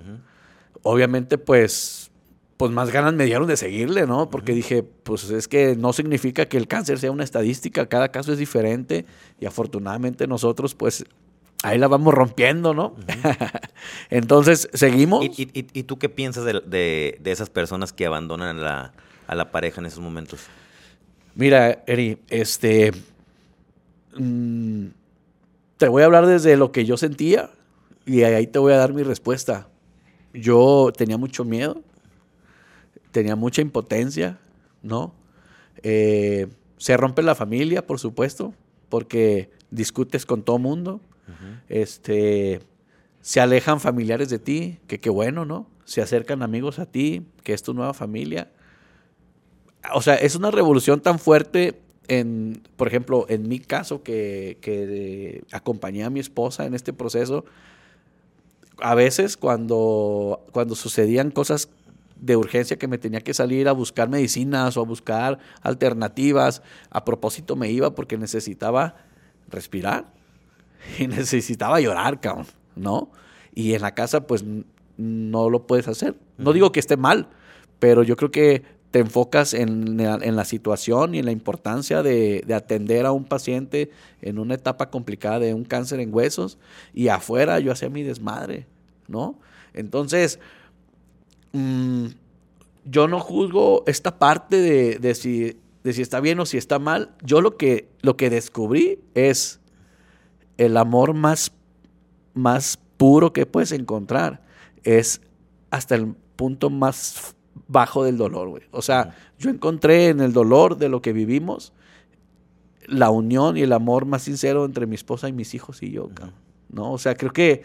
[0.84, 2.12] Obviamente, pues,
[2.58, 4.30] pues más ganas me dieron de seguirle, ¿no?
[4.30, 8.32] Porque dije, pues es que no significa que el cáncer sea una estadística, cada caso
[8.32, 9.06] es diferente
[9.40, 11.06] y afortunadamente nosotros, pues,
[11.64, 12.96] ahí la vamos rompiendo, ¿no?
[14.10, 15.26] Entonces, seguimos.
[15.26, 18.94] ¿Y, tú qué piensas de, esas personas que abandonan a
[19.36, 20.42] la, pareja en esos momentos?
[21.36, 22.94] Mira, Eri, este...
[24.18, 24.88] Mm,
[25.78, 27.50] te voy a hablar desde lo que yo sentía
[28.06, 29.68] y ahí te voy a dar mi respuesta.
[30.34, 31.82] Yo tenía mucho miedo,
[33.12, 34.40] tenía mucha impotencia,
[34.82, 35.14] ¿no?
[35.84, 38.54] Eh, se rompe la familia, por supuesto,
[38.90, 41.02] porque discutes con todo mundo.
[41.70, 42.62] este,
[43.22, 45.68] se alejan familiares de ti, que qué bueno, ¿no?
[45.86, 48.52] Se acercan amigos a ti, que es tu nueva familia.
[49.94, 56.04] O sea, es una revolución tan fuerte en, por ejemplo, en mi caso, que, acompañé
[56.04, 57.46] a mi esposa en este proceso,
[58.80, 61.70] a veces cuando, cuando sucedían cosas
[62.20, 67.06] de urgencia que me tenía que salir a buscar medicinas o a buscar alternativas, a
[67.06, 68.96] propósito me iba porque necesitaba
[69.50, 70.06] respirar
[71.00, 73.10] y necesitaba llorar, cabrón, ¿no?
[73.54, 74.44] Y en la casa, pues
[74.98, 76.16] no lo puedes hacer.
[76.38, 77.30] No digo que esté mal,
[77.80, 78.64] pero yo creo que
[78.96, 84.40] te enfocas en, la situación y en la importancia de, atender a un paciente en
[84.40, 86.58] una etapa complicada de un cáncer en huesos
[86.94, 88.68] y afuera yo hacía mi desmadre,
[89.10, 89.38] ¿no?
[89.74, 90.40] Entonces,
[91.52, 92.06] mm,
[92.86, 94.62] yo no juzgo esta parte
[94.98, 97.12] de, si, de si está bien o si está mal.
[97.22, 99.60] Yo lo que, lo que descubrí es
[100.58, 101.52] el amor más,
[102.34, 104.42] más puro que puedes encontrar.
[104.86, 105.20] Es
[105.70, 107.35] hasta el punto más
[107.68, 108.64] bajo del dolor, güey.
[108.72, 111.74] O sea, yo encontré en el dolor de lo que vivimos
[112.88, 116.10] la unión y el amor más sincero entre mi esposa y mis hijos y yo,
[116.70, 116.92] ¿no?
[116.92, 117.64] O sea, creo que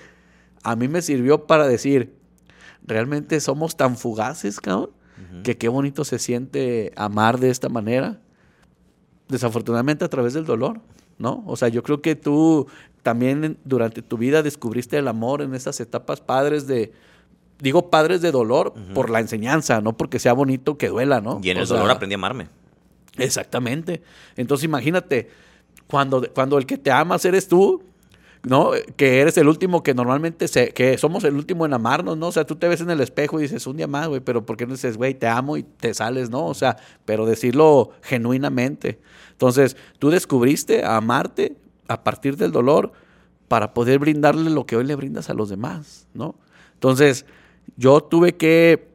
[0.62, 2.14] a mí me sirvió para decir,
[2.83, 4.90] realmente somos tan fugaces, cabrón,
[5.44, 8.20] que qué bonito se siente amar de esta manera.
[9.29, 10.81] Desafortunadamente a través del dolor,
[11.18, 11.44] ¿no?
[11.46, 12.66] O sea, yo creo que tú
[13.03, 16.92] también durante tu vida descubriste el amor en esas etapas padres de,
[17.60, 21.40] digo padres de dolor por la enseñanza, no porque sea bonito que duela, ¿no?
[21.42, 22.48] Y en el dolor aprendí a amarme.
[23.16, 24.02] Exactamente.
[24.36, 25.28] Entonces imagínate,
[25.86, 27.82] cuando, cuando el que te amas eres tú,
[28.42, 28.70] ¿no?
[28.96, 32.28] Que eres el último que normalmente, se, que somos el último en amarnos, ¿no?
[32.28, 34.46] O sea, tú te ves en el espejo y dices, un día más, güey, pero
[34.46, 36.46] ¿por qué no dices, güey, te amo y te sales, ¿no?
[36.46, 38.98] O sea, pero decirlo genuinamente.
[39.32, 41.56] Entonces, tú descubriste a amarte
[41.88, 42.92] a partir del dolor
[43.48, 46.36] para poder brindarle lo que hoy le brindas a los demás, ¿no?
[46.74, 47.26] Entonces,
[47.76, 48.90] yo tuve que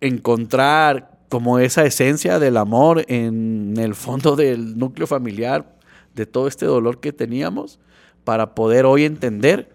[0.00, 5.76] encontrar como esa esencia del amor en el fondo del núcleo familiar,
[6.14, 7.78] de todo este dolor que teníamos,
[8.24, 9.70] para poder hoy entender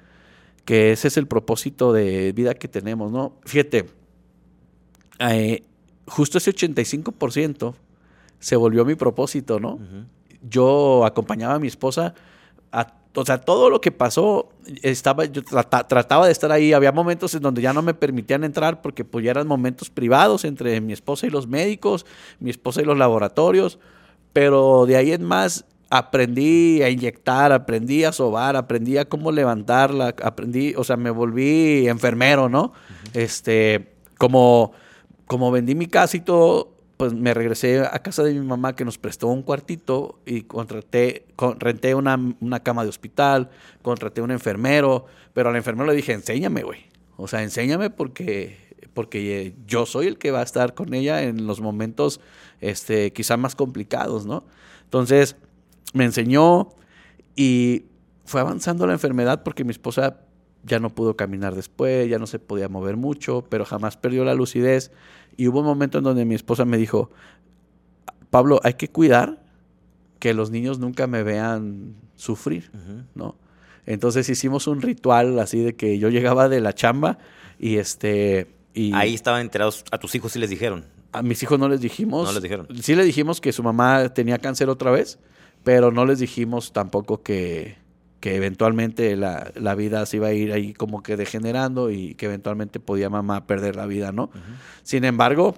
[0.65, 3.33] que ese es el propósito de vida que tenemos, ¿no?
[3.45, 3.89] Fíjate,
[5.19, 5.63] eh,
[6.07, 7.75] justo ese 85%
[8.39, 9.79] se volvió mi propósito, ¿no?
[10.41, 12.13] Yo acompañaba a mi esposa
[12.71, 14.49] a o sea, todo lo que pasó,
[14.81, 16.73] estaba, yo trataba de estar ahí.
[16.73, 20.45] Había momentos en donde ya no me permitían entrar porque pues ya eran momentos privados
[20.45, 22.05] entre mi esposa y los médicos,
[22.39, 23.79] mi esposa y los laboratorios.
[24.31, 30.15] Pero de ahí en más aprendí a inyectar, aprendí a sobar, aprendí a cómo levantarla,
[30.23, 32.71] aprendí, o sea, me volví enfermero, ¿no?
[33.13, 34.71] Este, como,
[35.27, 36.69] como vendí mi casa y todo,
[37.01, 41.25] pues me regresé a casa de mi mamá que nos prestó un cuartito y contraté,
[41.57, 43.49] renté una, cama de hospital,
[43.81, 46.81] contraté un enfermero, pero al enfermero le dije, enséñame, güey.
[47.17, 48.55] O sea, enséñame porque,
[48.93, 52.21] porque yo soy el que va a estar con ella en los momentos
[52.59, 54.43] este, quizá más complicados, ¿no?
[54.83, 55.35] Entonces,
[55.93, 56.69] me enseñó
[57.35, 57.85] y
[58.25, 60.19] fue avanzando la enfermedad porque mi esposa
[60.63, 64.35] ya no pudo caminar después, ya no se podía mover mucho, pero jamás perdió la
[64.35, 64.91] lucidez.
[65.37, 67.09] Y hubo un momento en donde mi esposa me dijo,
[68.29, 69.43] Pablo, hay que cuidar
[70.19, 72.71] que los niños nunca me vean sufrir,
[73.15, 73.35] ¿no?
[73.85, 77.17] Entonces hicimos un ritual así de que yo llegaba de la chamba
[77.59, 78.47] y este...
[78.73, 80.85] Y Ahí estaban enterados, a tus hijos sí les dijeron.
[81.11, 82.25] A mis hijos no les dijimos.
[82.25, 82.67] No les dijeron.
[82.81, 85.19] Sí les dijimos que su mamá tenía cáncer otra vez,
[85.63, 87.77] pero no les dijimos tampoco que,
[88.21, 92.27] que eventualmente la, la, vida se iba a ir ahí como que degenerando y que
[92.27, 94.29] eventualmente podía mamá perder la vida, ¿no?
[94.83, 95.55] Sin embargo,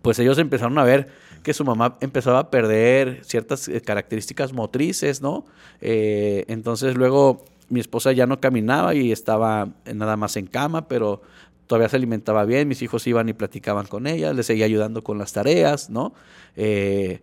[0.00, 1.08] pues ellos empezaron a ver
[1.42, 5.46] que su mamá empezaba a perder ciertas eh, características motrices, ¿no?
[5.80, 11.22] Eh, entonces luego mi esposa ya no caminaba y estaba nada más en cama, pero
[11.66, 15.18] todavía se alimentaba bien, mis hijos iban y platicaban con ella, les seguía ayudando con
[15.18, 16.14] las tareas, ¿no?
[16.56, 17.20] Eh,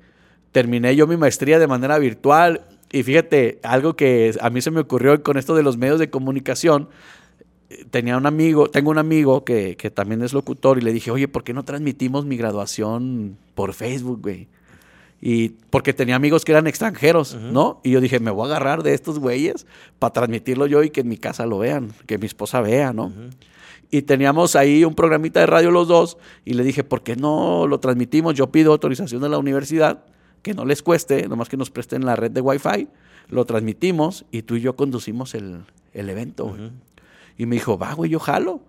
[0.52, 2.62] terminé yo mi maestría de manera virtual
[2.96, 6.10] y fíjate, algo que a mí se me ocurrió con esto de los medios de
[6.10, 6.88] comunicación,
[7.92, 11.28] tenía un amigo, tengo un amigo que, que, también es locutor y le dije, oye,
[11.28, 14.48] ¿por qué no transmitimos mi graduación por Facebook, güey?
[15.22, 17.82] Y porque tenía amigos que eran extranjeros, ¿no?
[17.84, 19.68] Y yo dije, me voy a agarrar de estos güeyes
[20.00, 23.12] para transmitirlo yo y que en mi casa lo vean, que mi esposa vea, ¿no?
[23.92, 27.68] Y teníamos ahí un programita de radio los dos y le dije, ¿por qué no
[27.68, 28.36] lo transmitimos?
[28.36, 30.06] Yo pido autorización de la universidad,
[30.46, 32.88] que no les cueste, nomás que nos presten la red de Wi-Fi,
[33.30, 36.56] lo transmitimos y tú y yo conducimos el, el evento.
[37.36, 38.62] Y me dijo, va, güey, yo jalo.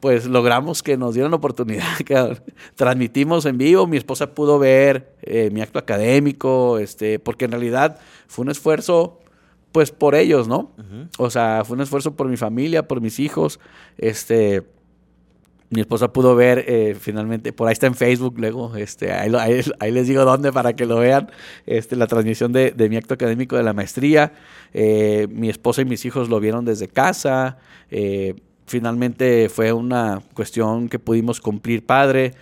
[0.00, 2.38] Pues logramos que nos dieran la oportunidad, que
[2.76, 7.98] transmitimos en vivo, mi esposa pudo ver eh, mi acto académico, este, porque en realidad
[8.26, 9.20] fue un esfuerzo,
[9.70, 10.72] pues por ellos, ¿no?
[11.18, 13.60] O sea, fue un esfuerzo por mi familia, por mis hijos,
[13.98, 14.62] este,
[15.70, 19.30] mi esposa pudo ver eh, finalmente, por ahí está en Facebook luego, este, ahí,
[19.92, 21.30] les digo dónde para que lo vean,
[21.66, 24.32] este, la transmisión de, mi acto académico de la maestría.
[24.72, 27.58] Eh, mi esposa y mis hijos lo vieron desde casa.
[27.90, 28.34] Eh,
[28.66, 32.34] finalmente fue una cuestión que pudimos cumplir padre.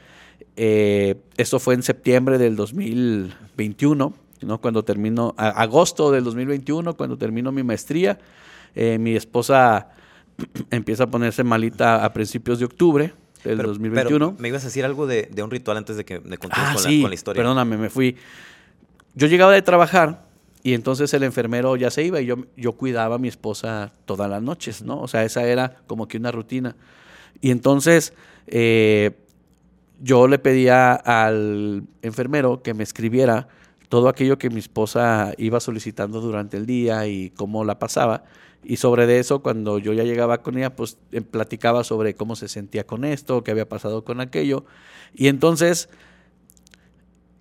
[0.57, 4.61] esto fue en septiembre del 2021, ¿no?
[4.61, 8.19] cuando terminó, agosto del 2021, cuando terminó mi maestría.
[8.75, 9.89] mi esposa
[10.71, 13.15] empieza a ponerse malita a principios de octubre
[13.45, 14.37] del 2021.
[14.39, 17.15] me ibas a decir algo de, un ritual antes de que me ah, con, la,
[17.15, 17.41] historia.
[17.41, 18.17] Perdóname, me fui.
[19.15, 20.27] Yo llegaba de trabajar
[20.63, 24.29] y entonces el enfermero ya se iba y yo, yo cuidaba a mi esposa todas
[24.29, 25.01] las noches, ¿no?
[25.01, 26.75] O sea, esa era como que una rutina.
[27.41, 28.13] Y entonces
[28.47, 29.13] eh,
[30.01, 33.49] yo le pedía al enfermero que me escribiera
[33.89, 38.25] todo aquello que mi esposa iba solicitando durante el día y cómo la pasaba.
[38.65, 42.37] Y sobre de eso, cuando yo ya llegaba con ella, pues em, platicaba sobre cómo
[42.37, 44.65] se sentía con esto, qué había pasado con aquello.
[45.15, 45.89] Y entonces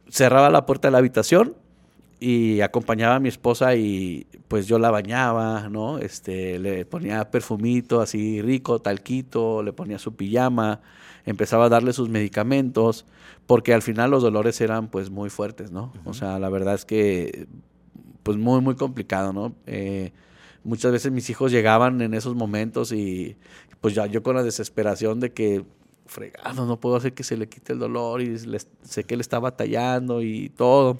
[0.09, 1.55] cerraba la puerta de la habitación
[2.19, 5.99] y acompañaba a mi esposa y pues yo la bañaba, ¿no?
[5.99, 10.81] Este, le ponía perfumito así rico, talquito, le ponía su pijama,
[11.25, 13.05] empezaba a darle sus medicamentos,
[13.47, 15.91] porque al final los dolores eran pues muy fuertes, ¿no?
[16.05, 17.47] O sea, la verdad es que
[18.23, 19.53] pues muy, muy complicado, ¿no?
[19.67, 20.11] Eh,
[20.65, 23.37] muchas veces mis hijos llegaban en esos momentos y
[23.79, 25.63] pues ya yo con la desesperación de que
[26.07, 28.35] fregado, no puedo hacer que se le quite el dolor y
[28.83, 30.99] sé que él está batallando y todo.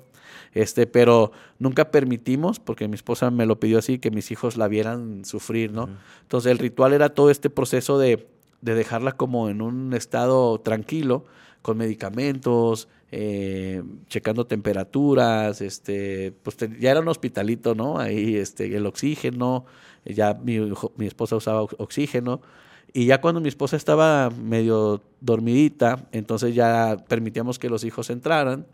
[0.53, 4.68] Este, pero nunca permitimos, porque mi esposa me lo pidió así, que mis hijos la
[4.68, 5.89] vieran sufrir, ¿no?
[6.22, 8.28] Entonces el ritual era todo este proceso de,
[8.61, 11.26] de dejarla como en un estado tranquilo,
[11.61, 17.99] con medicamentos, eh, checando temperaturas, este, pues ya era un hospitalito, ¿no?
[17.99, 19.66] Ahí este, el oxígeno,
[20.06, 20.60] ya mi,
[20.97, 22.41] mi esposa usaba oxígeno.
[22.93, 28.66] Y ya cuando mi esposa estaba medio dormidita, entonces ya permitíamos que los hijos entraran,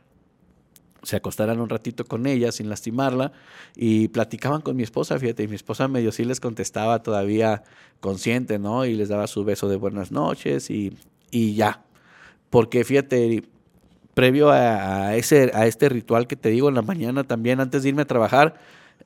[1.04, 3.32] se acostaran un ratito con ella sin lastimarla
[3.76, 7.64] y platicaban con mi esposa, fíjate, y mi esposa medio sí les contestaba todavía
[8.00, 8.86] consciente, ¿no?
[8.86, 10.96] Y les daba su beso de buenas noches y,
[11.32, 11.84] y ya,
[12.52, 13.44] porque fíjate,
[14.14, 17.90] previo a, ese, a este ritual que te digo en la mañana también, antes de
[17.90, 18.56] irme a trabajar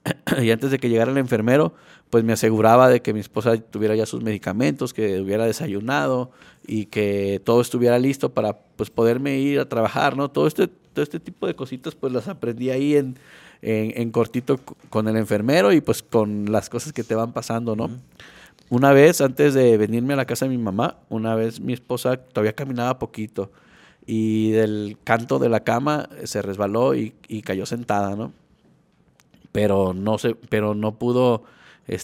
[0.42, 1.74] y antes de que llegara el enfermero,
[2.10, 6.32] pues me aseguraba de que mi esposa tuviera ya sus medicamentos, que hubiera desayunado
[6.68, 10.30] y que todo estuviera listo para pues poderme ir a trabajar, ¿no?
[10.30, 13.18] Todo este, todo este tipo de cositas pues las aprendí ahí en,
[13.62, 17.90] en, cortito con el enfermero y pues con las cosas que te van pasando, ¿no?
[18.70, 22.18] Una vez, antes de venirme a la casa de mi mamá, una vez mi esposa
[22.18, 23.52] todavía caminaba poquito
[24.06, 27.12] y del canto de la cama se resbaló y,
[27.44, 28.32] cayó sentada, ¿no?
[29.52, 31.44] Pero no, se, pero no pudo,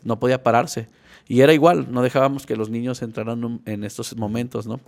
[0.04, 0.88] no podía pararse.
[1.28, 4.80] Y era igual, no dejábamos que los niños entraran en estos momentos, ¿no?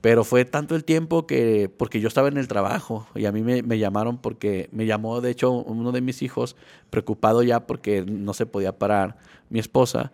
[0.00, 3.42] Pero fue tanto el tiempo que, porque yo estaba en el trabajo y a mí
[3.42, 6.56] me, me, llamaron porque me llamó, de hecho, uno de mis hijos,
[6.90, 9.16] preocupado ya porque no se podía parar,
[9.50, 10.12] mi esposa,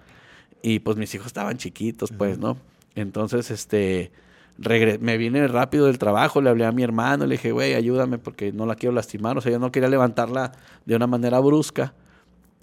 [0.63, 2.57] y pues mis hijos estaban chiquitos, pues, ¿no?
[2.95, 4.13] Entonces, este,
[4.57, 8.53] me vine rápido del trabajo, le hablé a mi hermano, le dije, güey, ayúdame porque
[8.53, 10.53] no la quiero lastimar, o sea, yo no quería levantarla
[10.85, 11.95] de una manera brusca.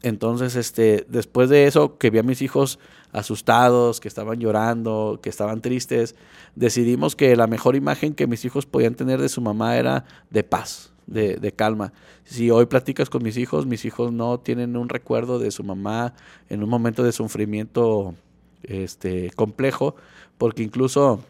[0.03, 2.79] Entonces, este, después de eso, que vi a mis hijos
[3.11, 6.15] asustados, que estaban llorando, que estaban tristes,
[6.55, 10.43] decidimos que la mejor imagen que mis hijos podían tener de su mamá era de
[10.43, 11.93] paz, de, de, calma.
[12.23, 16.15] Si hoy platicas con mis hijos, mis hijos no tienen un recuerdo de su mamá
[16.49, 18.15] en un momento de sufrimiento
[18.63, 19.95] este, complejo,
[20.37, 21.23] porque incluso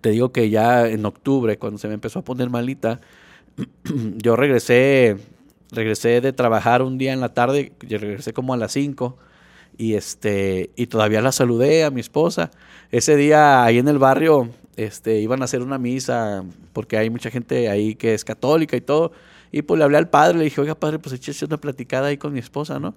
[0.00, 3.00] te digo que ya en octubre, cuando se me empezó a poner malita,
[4.16, 5.16] yo regresé,
[5.70, 9.16] regresé de trabajar un día en la tarde, yo regresé como a las 5
[9.76, 12.50] y este y todavía la saludé a mi esposa.
[12.90, 17.30] Ese día ahí en el barrio este iban a hacer una misa porque hay mucha
[17.30, 19.12] gente ahí que es católica y todo
[19.50, 22.18] y pues le hablé al padre, le dije, "Oiga, padre, pues eché una platicada ahí
[22.18, 22.94] con mi esposa, ¿no?"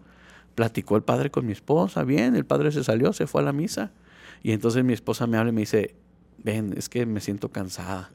[0.56, 3.54] Platicó el padre con mi esposa, bien, el padre se salió, se fue a la
[3.54, 3.91] misa.
[4.43, 5.95] Y entonces mi esposa me habla y me dice,
[6.44, 8.10] "Ven, es que me siento cansada."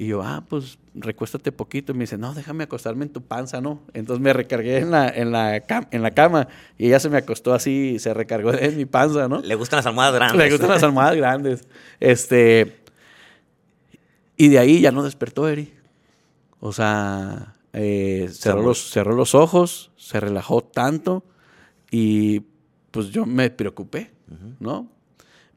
[0.00, 1.92] Y yo, ah, pues recuéstate poquito.
[1.92, 3.82] Y me dice, no, déjame acostarme en tu panza, ¿no?
[3.92, 7.52] Entonces me recargué en la, en la, en la cama y ella se me acostó
[7.52, 9.42] así, se recargó en mi panza, ¿no?
[9.42, 10.38] Le gustan las almohadas grandes.
[10.38, 11.68] Le gustan las almohadas grandes.
[12.00, 12.80] Este,
[14.38, 15.74] y de ahí ya no despertó Eri.
[16.60, 21.24] O sea, eh, cerró, los, cerró los ojos, se relajó tanto
[21.90, 22.40] y
[22.90, 24.12] pues yo me preocupé,
[24.60, 24.90] ¿no?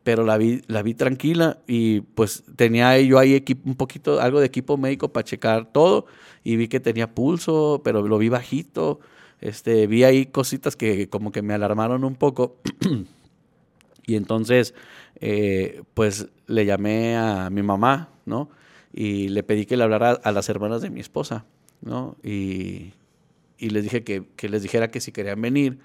[0.03, 4.39] Pero la vi, la vi tranquila y pues tenía yo ahí equipo, un poquito, algo
[4.39, 6.05] de equipo médico para checar todo
[6.43, 8.99] y vi que tenía pulso, pero lo vi bajito,
[9.39, 12.57] este, vi ahí cositas que como que me alarmaron un poco
[14.05, 14.73] y entonces
[15.21, 18.49] eh, pues le llamé a mi mamá, ¿no?
[18.93, 21.45] Y le pedí que le hablara a las hermanas de mi esposa,
[21.81, 22.17] ¿no?
[22.23, 22.93] Y,
[23.57, 25.79] y les dije que, que les dijera que si querían venir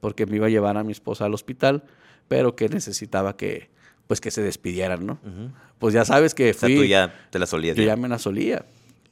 [0.00, 1.82] porque me iba a llevar a mi esposa al hospital
[2.28, 3.68] pero que necesitaba que,
[4.06, 5.18] pues que se despidieran, ¿no?
[5.78, 6.74] Pues ya sabes que fui...
[6.74, 7.76] O sea, tú ya te la solías.
[7.76, 8.64] Yo ya, me la solía.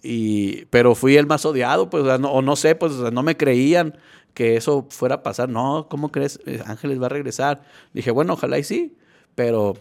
[0.03, 3.37] Y, pero fui el más odiado, pues, o, no, o no, sé, pues, no me
[3.37, 3.99] creían
[4.35, 5.49] que eso fuera a pasar.
[5.49, 6.41] No, ¿cómo crees?
[6.47, 7.63] Eh, Ángeles va a regresar.
[7.93, 8.97] Dije, bueno, ojalá y sí,
[9.35, 9.75] pero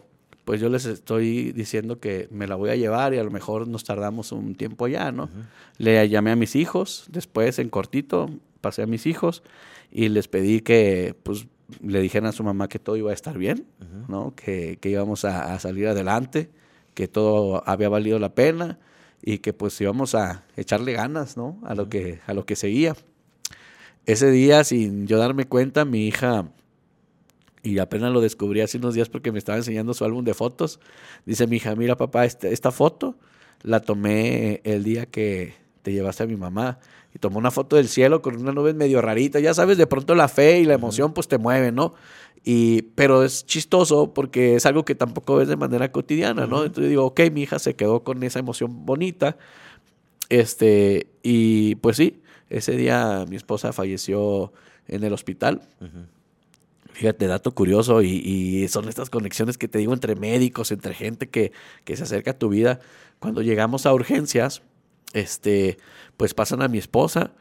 [0.45, 3.67] pues yo les estoy diciendo que me la voy a llevar y a lo mejor
[3.67, 5.29] nos tardamos un tiempo ya, ¿no?
[5.77, 8.29] Le llamé a mis hijos, después en cortito
[8.59, 9.43] pasé a mis hijos
[9.91, 11.45] y les pedí que, pues,
[11.81, 13.65] le dijeron a su mamá que todo iba a estar bien,
[14.07, 14.33] ¿no?
[14.35, 16.49] que, que íbamos a, salir adelante,
[16.93, 18.79] que todo había valido la pena
[19.21, 21.59] y que pues íbamos a echarle ganas ¿no?
[21.63, 22.95] a, lo que, a lo que seguía.
[24.05, 26.51] Ese día, sin yo darme cuenta, mi hija,
[27.63, 30.79] y apenas lo descubrí hace unos días porque me estaba enseñando su álbum de fotos,
[31.25, 33.15] dice mi hija, mira papá, este, esta foto
[33.61, 35.53] la tomé el día que
[35.83, 36.79] te llevaste a mi mamá
[37.13, 39.39] y tomó una foto del cielo con una nube medio rarita.
[39.39, 41.93] Ya sabes, de pronto la fe y la emoción pues te mueven, ¿no?
[42.43, 46.63] Y, pero es chistoso porque es algo que tampoco ves de manera cotidiana, ¿no?
[46.63, 49.37] Entonces digo, ok, mi hija se quedó con esa emoción bonita.
[50.29, 54.53] Este, y pues sí, ese día mi esposa falleció
[54.87, 55.61] en el hospital.
[56.93, 61.29] Fíjate, dato curioso, y, y, son estas conexiones que te digo entre médicos, entre gente
[61.29, 61.51] que,
[61.85, 62.79] que se acerca a tu vida.
[63.19, 64.61] Cuando llegamos a urgencias,
[65.13, 65.77] este,
[66.17, 67.33] pues pasan a mi esposa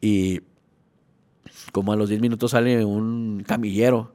[0.00, 0.40] y
[1.72, 4.14] como a los 10 minutos sale un camillero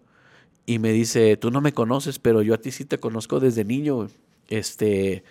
[0.65, 3.65] y me dice, tú no me conoces, pero yo a ti sí te conozco desde
[3.65, 4.07] niño.
[4.49, 5.23] Este,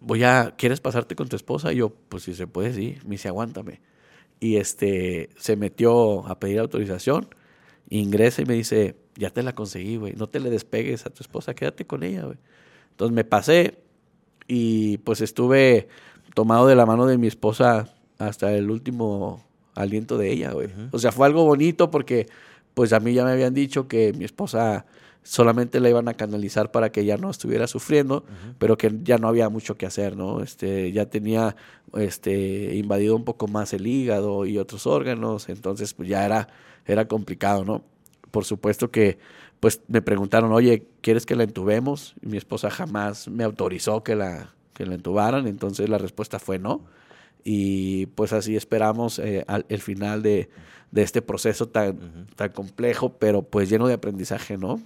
[0.00, 1.72] voy a, ¿quieres pasarte con tu esposa?
[1.72, 2.96] Y yo, pues si se puede, sí.
[3.04, 3.80] Me dice, aguántame.
[4.40, 7.28] Y este, se metió a pedir autorización,
[7.90, 10.14] ingresa y me dice, ya te la conseguí, güey.
[10.14, 12.38] No te le despegues a tu esposa, quédate con ella, güey.
[12.90, 13.78] Entonces me pasé
[14.48, 15.86] y pues estuve
[16.34, 20.68] tomado de la mano de mi esposa hasta el último aliento de ella, güey.
[20.92, 22.26] O sea, fue algo bonito porque
[22.74, 24.86] pues a mí ya me habían dicho que mi esposa
[25.22, 28.24] solamente la iban a canalizar para que ella no estuviera sufriendo,
[28.58, 30.42] pero que ya no había mucho que hacer, ¿no?
[30.42, 31.54] Este, ya tenía
[31.94, 36.48] este invadido un poco más el hígado y otros órganos, entonces pues ya era
[36.86, 37.84] era complicado, ¿no?
[38.30, 39.18] Por supuesto que
[39.60, 44.14] pues me preguntaron, "Oye, ¿quieres que la entubemos?" Y mi esposa jamás me autorizó que
[44.16, 46.84] la que la entubaran, entonces la respuesta fue no.
[47.42, 50.48] Y pues así esperamos eh, el final de,
[50.94, 54.80] este proceso tan, tan complejo, pero pues lleno de aprendizaje, ¿no?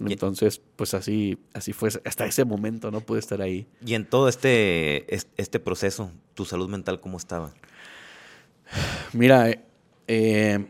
[0.00, 3.00] Entonces, pues así, así fue, hasta ese momento, ¿no?
[3.00, 3.66] Pude estar ahí.
[3.84, 7.52] Y en todo este, este proceso, ¿tu salud mental cómo estaba?
[9.12, 9.50] Mira,
[10.06, 10.66] eh,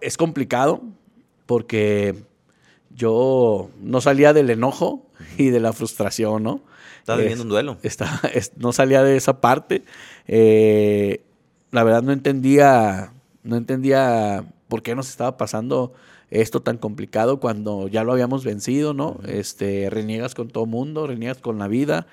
[0.00, 0.82] es complicado
[1.46, 2.24] porque
[2.94, 6.60] yo no salía del enojo y de la frustración, ¿no?
[7.00, 7.76] Estaba viviendo un duelo.
[7.82, 8.20] Está,
[8.56, 9.82] no salía de esa parte.
[10.26, 11.22] Eh,
[11.70, 15.92] la verdad no entendía, no entendía por qué nos estaba pasando
[16.30, 19.20] esto tan complicado cuando ya lo habíamos vencido, ¿no?
[19.26, 22.06] Este, reniegas con todo mundo, reniegas con la vida.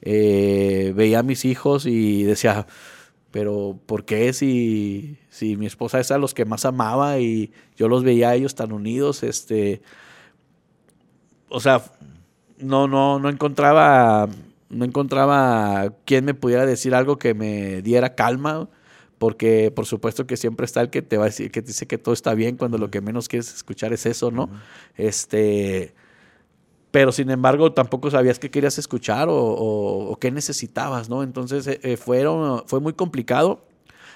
[0.00, 2.66] Eh, veía a mis hijos y decía,
[3.30, 7.88] pero ¿por qué si, si mi esposa es a los que más amaba y yo
[7.88, 9.22] los veía a ellos tan unidos?
[9.22, 9.82] Este,
[11.48, 11.82] o sea,
[12.58, 14.28] no, no, no encontraba
[14.70, 18.68] No encontraba quien me pudiera decir algo que me diera calma,
[19.18, 21.86] porque por supuesto que siempre está el que te va a decir, que te dice
[21.86, 24.50] que todo está bien cuando lo que menos quieres escuchar es eso, ¿no?
[24.96, 25.94] Este,
[26.90, 31.22] pero sin embargo tampoco sabías qué querías escuchar o, qué necesitabas, ¿no?
[31.22, 33.64] Entonces eh, eh, fueron, fue muy complicado.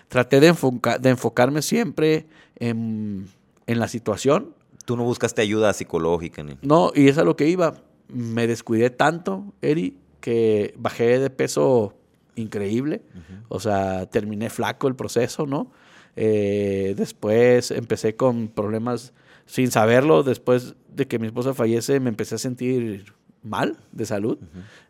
[0.08, 0.54] Traté de,
[1.00, 2.26] de enfocarme siempre
[2.56, 3.28] en,
[3.66, 4.54] en, la situación.
[4.84, 6.42] Tú no buscaste ayuda psicológica.
[6.42, 6.56] Ni...
[6.62, 7.74] No, y es a lo que iba.
[8.08, 11.94] Me descuidé tanto, Eri, que bajé de peso
[12.36, 13.02] increíble.
[13.48, 15.70] O sea, terminé flaco el proceso, ¿no?
[16.16, 19.12] Eh, después empecé con problemas
[19.46, 20.22] sin saberlo.
[20.22, 23.12] Después de que mi esposa fallece, me empecé a sentir
[23.42, 24.38] mal de salud.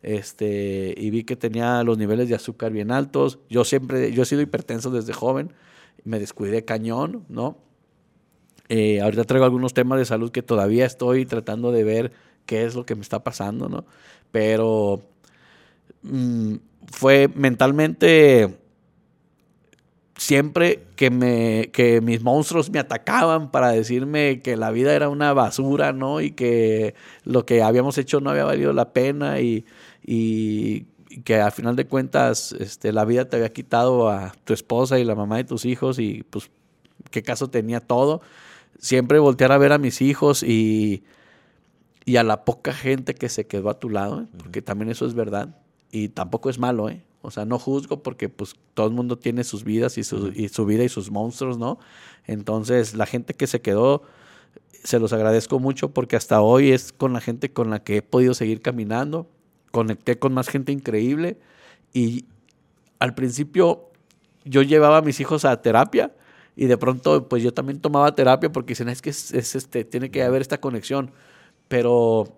[0.03, 3.38] Este, y vi que tenía los niveles de azúcar bien altos.
[3.49, 5.53] Yo siempre, yo he sido hipertenso desde joven.
[6.05, 7.59] Me descuidé cañón, ¿no?
[8.74, 12.12] Eh, ahorita traigo algunos temas de salud que todavía estoy tratando de ver
[12.46, 13.84] qué es lo que me está pasando, ¿no?
[14.30, 15.02] Pero
[16.00, 16.54] mm,
[16.90, 18.58] fue mentalmente
[20.16, 25.34] siempre que me que mis monstruos me atacaban para decirme que la vida era una
[25.34, 26.22] basura, ¿no?
[26.22, 26.94] Y que
[27.24, 29.66] lo que habíamos hecho no había valido la pena y,
[31.24, 35.04] que al final de cuentas este, la vida te había quitado a tu esposa y
[35.04, 36.50] la mamá de tus hijos y pues
[37.10, 38.22] qué caso tenía todo.
[38.82, 41.04] Siempre voltear a ver a mis hijos y,
[42.04, 44.26] y a la poca gente que se quedó a tu lado, ¿eh?
[44.36, 45.56] porque también eso es verdad
[45.90, 47.02] y tampoco es malo, ¿eh?
[47.20, 50.48] O sea, no juzgo porque pues todo el mundo tiene sus vidas y su, y
[50.48, 51.78] su vida y sus monstruos, ¿no?
[52.26, 54.02] Entonces, la gente que se quedó,
[54.82, 58.02] se los agradezco mucho porque hasta hoy es con la gente con la que he
[58.02, 59.30] podido seguir caminando.
[59.70, 61.38] Conecté con más gente increíble
[61.92, 62.24] y
[62.98, 63.90] al principio
[64.44, 66.12] yo llevaba a mis hijos a terapia
[66.57, 70.11] y de pronto pues yo también tomaba terapia porque dicen, es que es este, tiene
[70.11, 71.11] que haber esta conexión.
[71.68, 72.36] Pero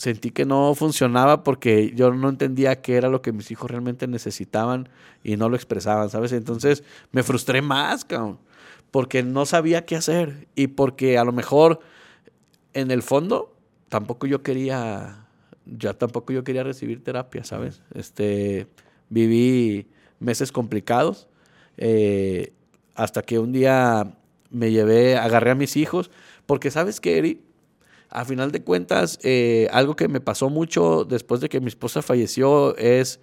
[0.00, 4.06] sentí que no funcionaba porque yo no entendía qué era lo que mis hijos realmente
[4.06, 4.88] necesitaban
[5.22, 6.32] y no lo expresaban, ¿sabes?
[6.32, 8.38] Entonces me frustré más, cabrón,
[8.90, 11.80] porque no sabía qué hacer y porque a lo mejor
[12.72, 13.54] en el fondo
[13.90, 15.26] tampoco yo quería,
[15.66, 17.82] ya tampoco yo quería recibir terapia, ¿sabes?
[17.92, 18.68] Este,
[19.10, 19.88] viví
[20.18, 21.28] meses complicados
[21.76, 22.54] eh,
[22.94, 24.16] hasta que un día
[24.50, 26.10] me llevé, agarré a mis hijos,
[26.46, 27.42] porque sabes qué, Eri,
[28.08, 32.02] a final de cuentas, eh, algo que me pasó mucho después de que mi esposa
[32.02, 33.20] falleció es,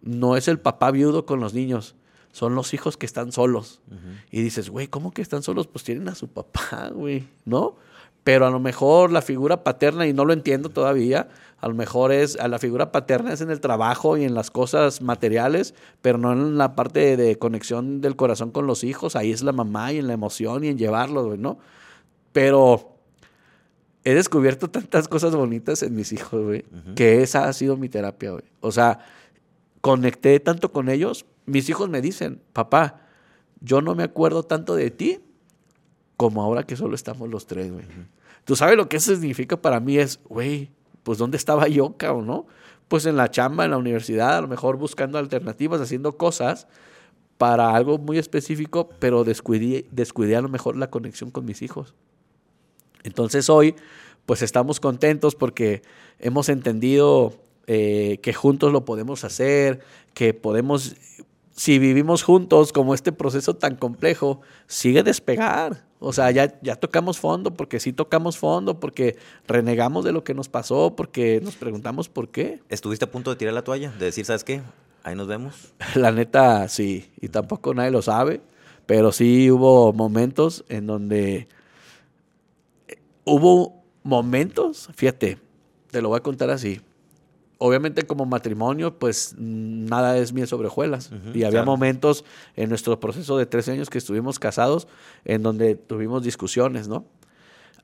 [0.00, 1.94] no es el papá viudo con los niños,
[2.32, 3.80] son los hijos que están solos.
[4.30, 5.66] Y dices, güey, ¿cómo que están solos?
[5.66, 7.76] Pues tienen a su papá, güey, ¿no?
[8.24, 11.28] Pero a lo mejor la figura paterna, y no lo entiendo todavía,
[11.60, 14.50] a lo mejor es, a la figura paterna es en el trabajo y en las
[14.50, 19.30] cosas materiales, pero no en la parte de, conexión del corazón con los hijos, ahí
[19.30, 21.58] es la mamá y en la emoción y en llevarlos, ¿no?
[22.32, 22.96] Pero
[24.04, 26.64] he descubierto tantas cosas bonitas en mis hijos, güey,
[26.96, 28.44] que esa ha sido mi terapia, güey.
[28.60, 29.00] O sea,
[29.80, 31.26] conecté tanto con ellos.
[31.44, 33.02] Mis hijos me dicen, papá,
[33.60, 35.20] yo no me acuerdo tanto de ti
[36.20, 37.86] como ahora que solo estamos los tres, güey.
[38.44, 40.68] Tú sabes lo que eso significa para mí es, güey,
[41.02, 42.46] pues ¿dónde estaba yo, cabrón, no?
[42.88, 46.66] Pues en la chamba, en la universidad, a lo mejor buscando alternativas, haciendo cosas
[47.38, 51.94] para algo muy específico, pero descuidé, descuidé a lo mejor la conexión con mis hijos.
[53.02, 53.74] Entonces hoy,
[54.26, 55.80] pues estamos contentos porque
[56.18, 57.32] hemos entendido
[57.66, 59.80] eh, que juntos lo podemos hacer,
[60.12, 60.96] que podemos,
[61.60, 65.84] si vivimos juntos como este proceso tan complejo, sigue despegar.
[65.98, 70.32] O sea, ya, ya tocamos fondo, porque sí tocamos fondo, porque renegamos de lo que
[70.32, 72.62] nos pasó, porque nos preguntamos por qué.
[72.70, 73.90] ¿Estuviste a punto de tirar la toalla?
[73.98, 74.62] De decir, ¿sabes qué?
[75.02, 75.74] Ahí nos vemos.
[75.96, 77.10] La neta, sí.
[77.20, 78.40] Y tampoco nadie lo sabe.
[78.86, 81.46] Pero sí hubo momentos en donde
[83.24, 85.36] hubo momentos, fíjate,
[85.90, 86.80] te lo voy a contar así.
[87.62, 91.10] Obviamente como matrimonio, pues nada es miel sobre hojuelas.
[91.34, 92.24] y había momentos
[92.56, 94.88] en nuestro proceso de 13 años que estuvimos casados
[95.26, 97.04] en donde tuvimos discusiones, ¿no?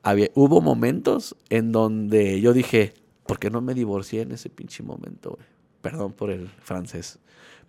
[0.01, 2.95] Había, hubo momentos en donde yo dije,
[3.27, 5.37] ¿por qué no me divorcié en ese pinche momento?
[5.83, 7.19] Perdón por el francés.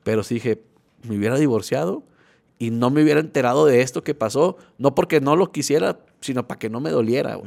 [0.02, 0.62] Pero sí dije,
[1.02, 2.04] me hubiera divorciado
[2.59, 6.48] y no me hubiera enterado de esto que pasó, no porque no lo quisiera, sino
[6.48, 7.38] para que no me doliera,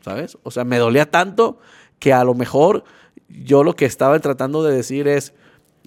[0.00, 0.36] ¿sabes?
[0.42, 1.58] O sea, me dolía tanto
[2.00, 2.82] que a lo mejor
[3.28, 5.32] yo lo que estaba tratando de decir es,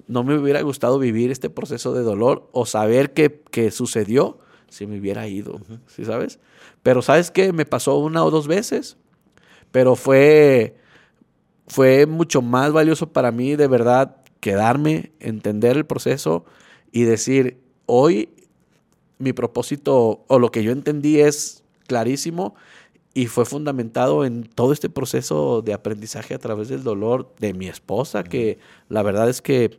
[0.06, 4.38] no me hubiera gustado vivir este proceso de dolor o saber que, sucedió
[4.68, 6.38] si me hubiera ido, ¿sí sabes?
[6.82, 7.52] Pero ¿sabes qué?
[7.52, 8.96] Me pasó una o dos veces,
[9.70, 10.76] pero fue,
[11.66, 16.44] fue mucho más valioso para mí de verdad quedarme, entender el proceso
[16.92, 18.30] y decir, hoy
[19.18, 22.54] mi propósito o lo que yo entendí es clarísimo
[23.14, 27.68] y fue fundamentado en todo este proceso de aprendizaje a través del dolor de mi
[27.68, 28.58] esposa, que
[28.88, 29.78] la verdad es que,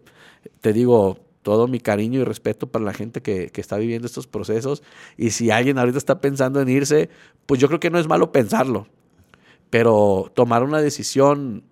[0.61, 4.25] te digo, todo mi cariño y respeto para la gente que, que, está viviendo estos
[4.25, 4.81] procesos.
[5.17, 7.09] Y si alguien ahorita está pensando en irse,
[7.45, 8.87] pues yo creo que no es malo pensarlo.
[9.69, 11.63] Pero tomar una decisión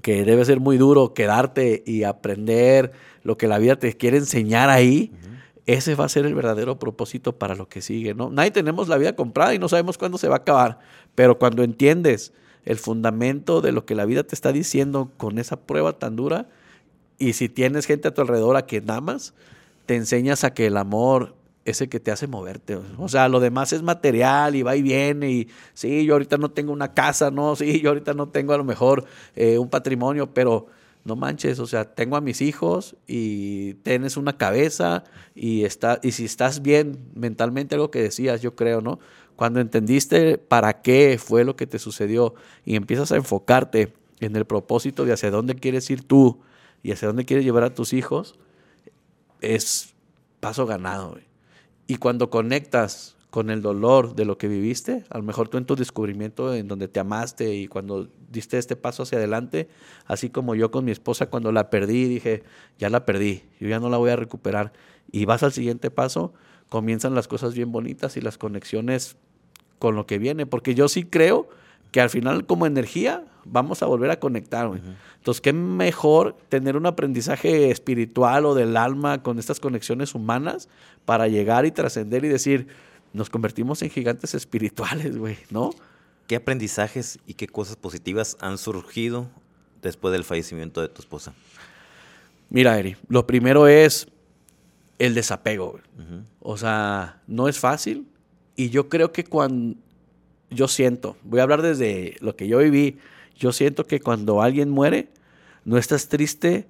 [0.00, 2.92] que debe ser muy duro, quedarte y aprender
[3.24, 5.12] lo que la vida te quiere enseñar ahí,
[5.66, 8.30] ese va a ser el verdadero propósito para lo que sigue, ¿no?
[8.30, 10.78] Nadie tenemos la vida comprada y no sabemos cuándo se va a acabar,
[11.14, 12.32] pero cuando entiendes
[12.64, 16.48] el fundamento de lo que la vida te está diciendo con esa prueba tan dura,
[17.18, 19.34] y si tienes gente a tu alrededor a quien amas,
[19.86, 22.78] te enseñas a que el amor es el que te hace moverte.
[22.98, 25.30] O sea, lo demás es material y va y viene.
[25.30, 28.58] Y sí, yo ahorita no tengo una casa, no, sí, yo ahorita no tengo a
[28.58, 29.04] lo mejor
[29.34, 30.66] eh, un patrimonio, pero
[31.06, 35.04] no manches, o sea, tengo a mis hijos y tienes una cabeza
[35.34, 38.98] y, está, y si estás bien mentalmente, algo que decías, yo creo, ¿no?
[39.36, 42.34] Cuando entendiste para qué fue lo que te sucedió
[42.64, 46.40] y empiezas a enfocarte en el propósito de hacia dónde quieres ir tú
[46.82, 48.38] y hacia dónde quieres llevar a tus hijos,
[49.40, 49.94] es
[50.40, 51.18] paso ganado.
[51.86, 55.66] Y cuando conectas con el dolor de lo que viviste, a lo mejor tú en
[55.66, 59.68] tu descubrimiento en donde te amaste y cuando diste este paso hacia adelante,
[60.06, 62.44] así como yo con mi esposa cuando la perdí, dije,
[62.78, 64.72] ya la perdí, yo ya no la voy a recuperar.
[65.12, 66.32] Y vas al siguiente paso,
[66.70, 69.18] comienzan las cosas bien bonitas y las conexiones
[69.78, 71.46] con lo que viene, porque yo sí creo
[71.90, 74.70] que al final como energía vamos a volver a conectar.
[75.18, 80.70] Entonces, qué mejor tener un aprendizaje espiritual o del alma con estas conexiones humanas
[81.04, 82.68] para llegar y trascender y decir,
[83.12, 85.70] nos convertimos en gigantes espirituales, güey, ¿no?
[86.26, 89.28] ¿Qué aprendizajes y qué cosas positivas han surgido
[89.82, 91.34] después del fallecimiento de tu esposa?
[92.50, 94.08] Mira, Eri, lo primero es
[94.98, 95.78] el desapego.
[96.40, 98.06] O sea, no es fácil.
[98.56, 99.76] Y yo creo que cuando,
[100.50, 102.98] yo siento, voy a hablar desde lo que yo viví,
[103.36, 105.08] yo siento que cuando alguien muere,
[105.64, 106.66] no estás triste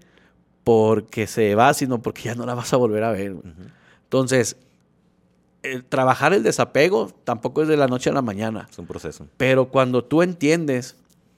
[0.64, 3.36] porque se va, sino porque ya no la vas a volver a ver.
[4.04, 4.56] Entonces,
[5.88, 8.66] trabajar el desapego tampoco es de la noche a la mañana.
[8.70, 9.26] Es un proceso.
[9.36, 10.96] Pero cuando tú entiendes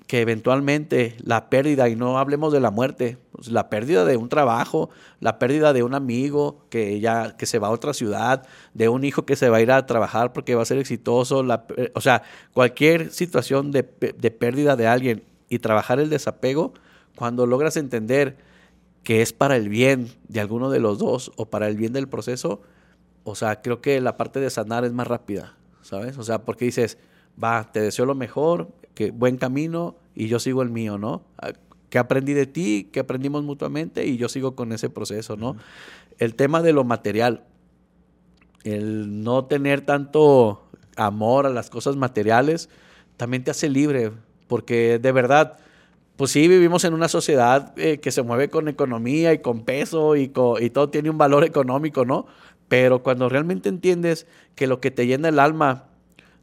[0.08, 4.30] que eventualmente la pérdida, y no hablemos de la muerte, pues, la pérdida de un
[4.30, 4.88] trabajo,
[5.20, 9.04] la pérdida de un amigo que ya que se va a otra ciudad, de un
[9.04, 12.00] hijo que se va a ir a trabajar porque va a ser exitoso, la, o
[12.00, 12.22] sea,
[12.54, 16.72] cualquier situación de, de pérdida de alguien y trabajar el desapego,
[17.14, 18.38] cuando logras entender
[19.02, 22.08] que es para el bien de alguno de los dos o para el bien del
[22.08, 22.62] proceso,
[23.28, 26.16] o sea, creo que la parte de sanar es más rápida, ¿sabes?
[26.18, 26.98] O sea, porque dices,
[27.42, 31.22] va, te deseo lo mejor, que buen camino y yo sigo el mío, ¿no?
[31.38, 31.52] Ah,
[31.90, 35.56] que aprendí de ti, que aprendimos mutuamente y yo sigo con ese proceso, ¿no?
[36.18, 37.44] El tema de lo material,
[38.64, 42.68] el no tener tanto amor a las cosas materiales,
[43.16, 44.12] también te hace libre,
[44.48, 45.58] porque de verdad,
[46.16, 50.16] pues sí, vivimos en una sociedad eh, que se mueve con economía y con peso
[50.16, 52.26] y, y todo tiene un valor económico, ¿no?
[52.68, 55.88] Pero cuando realmente entiendes que lo que te llena el alma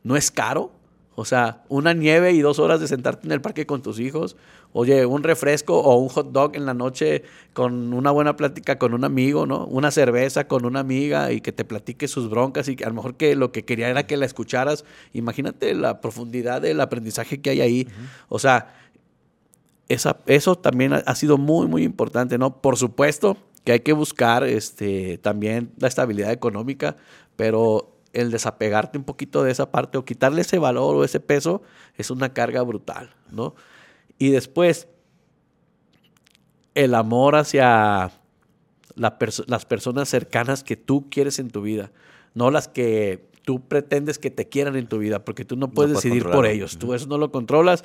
[0.03, 0.71] no es caro,
[1.17, 4.35] o sea, una nieve y dos horas de sentarte en el parque con tus hijos,
[4.73, 7.23] oye, un refresco o un hot dog en la noche
[7.53, 9.65] con una buena plática con un amigo, ¿no?
[9.67, 12.95] Una cerveza con una amiga y que te platique sus broncas y que a lo
[12.95, 14.83] mejor que lo que quería era que la escucharas.
[15.13, 17.87] Imagínate la profundidad del aprendizaje que hay ahí.
[18.27, 18.75] O sea,
[19.87, 22.61] esa, eso también ha sido muy, muy importante, ¿no?
[22.61, 26.95] Por supuesto, que hay que buscar este, también la estabilidad económica,
[27.35, 31.63] pero el desapegarte un poquito de esa parte o quitarle ese valor o ese peso
[31.97, 33.55] es una carga brutal, ¿no?
[34.17, 34.87] Y después,
[36.75, 38.11] el amor hacia
[38.95, 41.91] las personas cercanas que tú quieres en tu vida,
[42.33, 45.95] no las que tú pretendes que te quieran en tu vida, porque tú no puedes,
[45.95, 47.83] decidir por ellos, tú eso no lo controlas.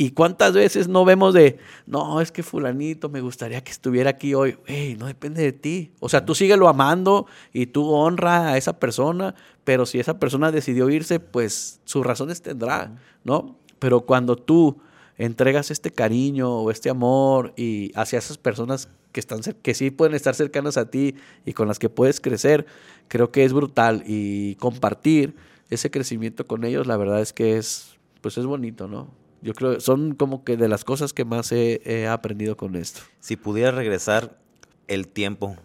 [0.00, 4.32] ¿Y cuántas veces no vemos de, no, es que fulanito me gustaría que estuviera aquí
[4.32, 4.56] hoy?
[4.64, 5.90] Hey, no depende de ti.
[5.98, 9.34] O sea, tú síguelo amando y tú honra a esa persona,
[9.64, 13.56] pero si esa persona decidió irse, pues sus razones tendrá, ¿no?
[13.80, 14.78] Pero cuando tú
[15.16, 20.14] entregas este cariño o este amor y hacia esas personas que, están, que sí pueden
[20.14, 22.66] estar cercanas a ti y con las que puedes crecer,
[23.08, 25.34] creo que es brutal y compartir
[25.70, 29.08] ese crecimiento con ellos, la verdad es que es, pues es bonito, ¿no?
[29.40, 33.02] Yo creo que son como que de las cosas que más he, aprendido con esto.
[33.20, 34.36] Si pudiera regresar
[34.88, 35.56] el tiempo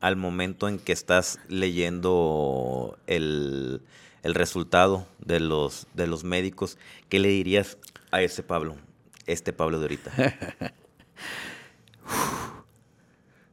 [0.00, 3.82] al momento en que estás leyendo el,
[4.22, 7.78] el resultado de los, de los médicos, ¿qué le dirías
[8.12, 8.76] a ese Pablo,
[9.26, 10.12] este Pablo de ahorita?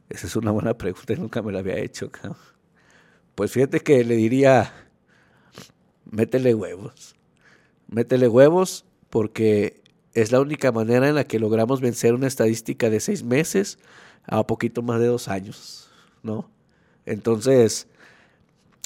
[0.08, 2.10] Esa es una buena pregunta, nunca me la había hecho.
[3.34, 4.72] Pues fíjate que le diría,
[6.10, 7.14] métele huevos.
[7.88, 9.82] métele huevos porque
[10.14, 13.78] es la única manera en la que logramos vencer una estadística de seis meses
[14.26, 15.90] a poquito más de dos años,
[16.22, 16.50] ¿no?
[17.06, 17.88] Entonces,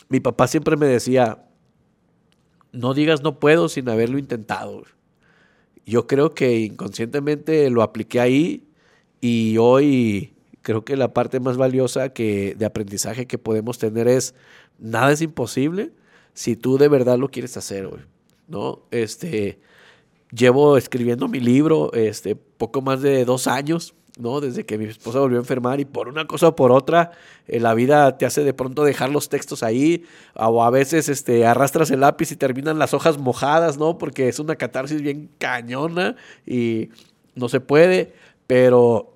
[0.09, 1.45] mi papá siempre me decía,
[2.73, 4.83] no digas no puedo sin haberlo intentado.
[5.85, 8.68] Yo creo que inconscientemente lo apliqué ahí
[9.20, 14.35] y hoy creo que la parte más valiosa que, de aprendizaje que podemos tener es,
[14.79, 15.93] nada es imposible
[16.35, 17.89] si tú de verdad lo quieres hacer,
[18.49, 18.83] ¿no?
[18.91, 19.61] Este,
[20.35, 24.41] llevo escribiendo mi libro este, poco más de dos años, ¿no?
[24.41, 27.12] Desde que mi esposa volvió a enfermar y por una cosa o por otra,
[27.47, 30.05] eh, la vida te hace de pronto dejar los textos ahí,
[30.35, 33.99] o a veces este, arrastras el lápiz y terminan las hojas mojadas, ¿no?
[33.99, 36.16] Porque es una catarsis bien cañona
[36.47, 36.91] y
[37.35, 38.14] no se puede,
[38.47, 39.14] pero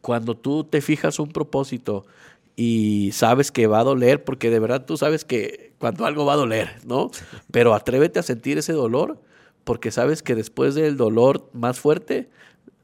[0.00, 2.06] cuando tú te fijas un propósito
[2.56, 6.34] y sabes que va a doler, porque de verdad tú sabes que cuando algo va
[6.34, 7.10] a doler, ¿no?
[7.50, 9.18] Pero atrévete a sentir ese dolor
[9.64, 12.28] porque sabes que después del dolor más fuerte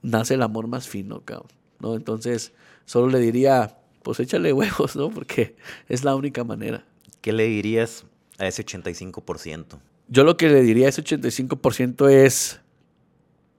[0.03, 1.49] nace el amor más fino, cabrón,
[1.81, 1.95] ¿no?
[1.95, 2.53] Entonces,
[2.85, 5.11] solo le diría, pues échale huevos, ¿no?
[5.11, 5.57] Porque
[5.89, 6.85] es la única manera.
[7.21, 8.05] ¿Qué le dirías
[8.39, 9.79] a ese 85%?
[10.09, 12.61] Yo lo que le diría a ese 85% es,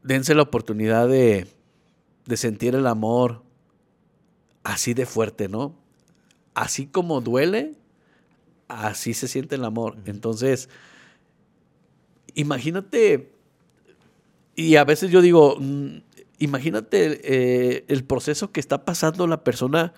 [0.04, 1.48] dense la oportunidad de,
[2.26, 3.44] de sentir el amor
[4.64, 5.76] así de fuerte, ¿no?
[6.54, 7.74] Así como duele,
[8.68, 9.98] así se siente el amor.
[10.06, 10.70] Entonces,
[12.38, 13.32] imagínate,
[14.56, 15.98] y a veces yo digo, mm,
[16.38, 19.94] imagínate eh, el proceso que está pasando la persona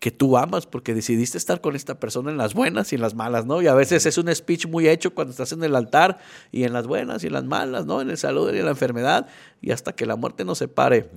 [0.00, 3.14] que tú amas porque decidiste estar con esta persona en las buenas y en las
[3.14, 3.62] malas, ¿no?
[3.62, 6.18] Y a veces es un speech muy hecho cuando estás en el altar
[6.50, 8.02] y en las buenas y en las malas, ¿no?
[8.02, 9.28] En el salud y en la enfermedad
[9.62, 11.08] y hasta que la muerte nos separe.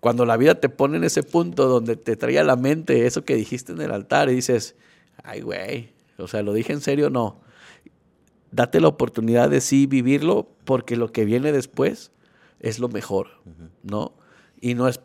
[0.00, 3.24] Cuando la vida te pone en ese punto donde te trae a la mente eso
[3.24, 4.76] que dijiste en el altar y dices,
[5.22, 7.10] ay, güey, o sea, ¿lo dije en serio?
[7.10, 7.45] No
[8.50, 12.12] date la oportunidad de sí vivirlo porque lo que viene después
[12.60, 13.28] es lo mejor,
[13.82, 14.14] ¿no?
[14.60, 15.00] Y no es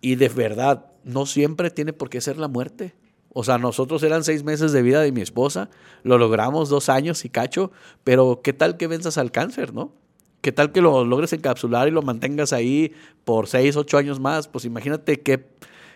[0.00, 2.94] y de verdad no siempre tiene por qué ser la muerte.
[3.32, 5.70] O sea, nosotros eran seis meses de vida de mi esposa,
[6.02, 7.70] lo logramos dos años y cacho,
[8.02, 9.92] pero ¿qué tal que venzas al cáncer, no?
[10.40, 12.92] ¿Qué tal que lo logres encapsular y lo mantengas ahí
[13.24, 14.48] por seis, ocho años más?
[14.48, 15.46] Pues imagínate qué,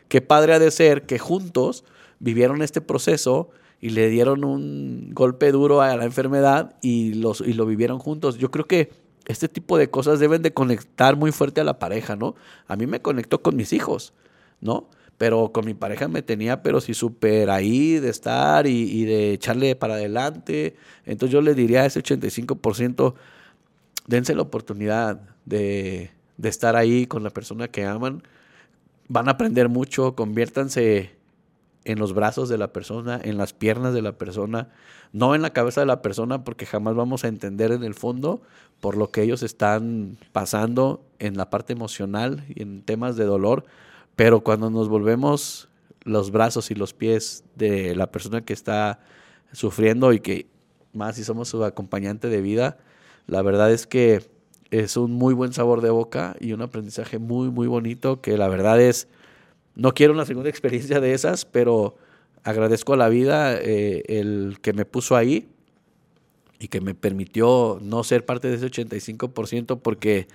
[0.09, 1.85] qué padre ha de ser que juntos
[2.21, 3.51] vivieron este proceso
[3.85, 8.39] y le dieron un golpe duro a la enfermedad y, los, y lo vivieron juntos.
[8.39, 8.89] Yo creo que
[9.27, 12.35] este tipo de cosas deben de conectar muy fuerte a la pareja, ¿no?
[12.67, 14.15] A mí me conectó con mis hijos,
[14.63, 14.89] ¿no?
[15.19, 19.77] Pero con mi pareja me tenía, pero sí súper ahí de estar y, de echarle
[19.77, 20.77] para adelante.
[21.05, 23.13] Entonces yo le diría a ese 85%,
[24.07, 28.23] dense la oportunidad de, de estar ahí con la persona que aman.
[29.09, 31.23] Van a aprender mucho, conviértanse
[31.85, 34.69] en los brazos de la persona, en las piernas de la persona,
[35.13, 38.43] no en la cabeza de la persona, porque jamás vamos a entender en el fondo
[38.81, 43.65] por lo que ellos están pasando en la parte emocional y en temas de dolor,
[44.17, 45.69] pero cuando nos volvemos
[46.03, 49.01] los brazos y los pies de la persona que está
[49.53, 50.47] sufriendo y que
[50.93, 52.79] más si somos su acompañante de vida,
[53.27, 54.23] la verdad es que
[54.71, 58.49] es un muy buen sabor de boca y un aprendizaje muy, muy bonito que la
[58.49, 59.09] verdad es
[59.75, 61.97] no quiero una segunda experiencia de esas, pero
[62.43, 65.49] agradezco a la vida eh, el que me puso ahí
[66.59, 70.29] y que me permitió no ser parte de ese 85% porque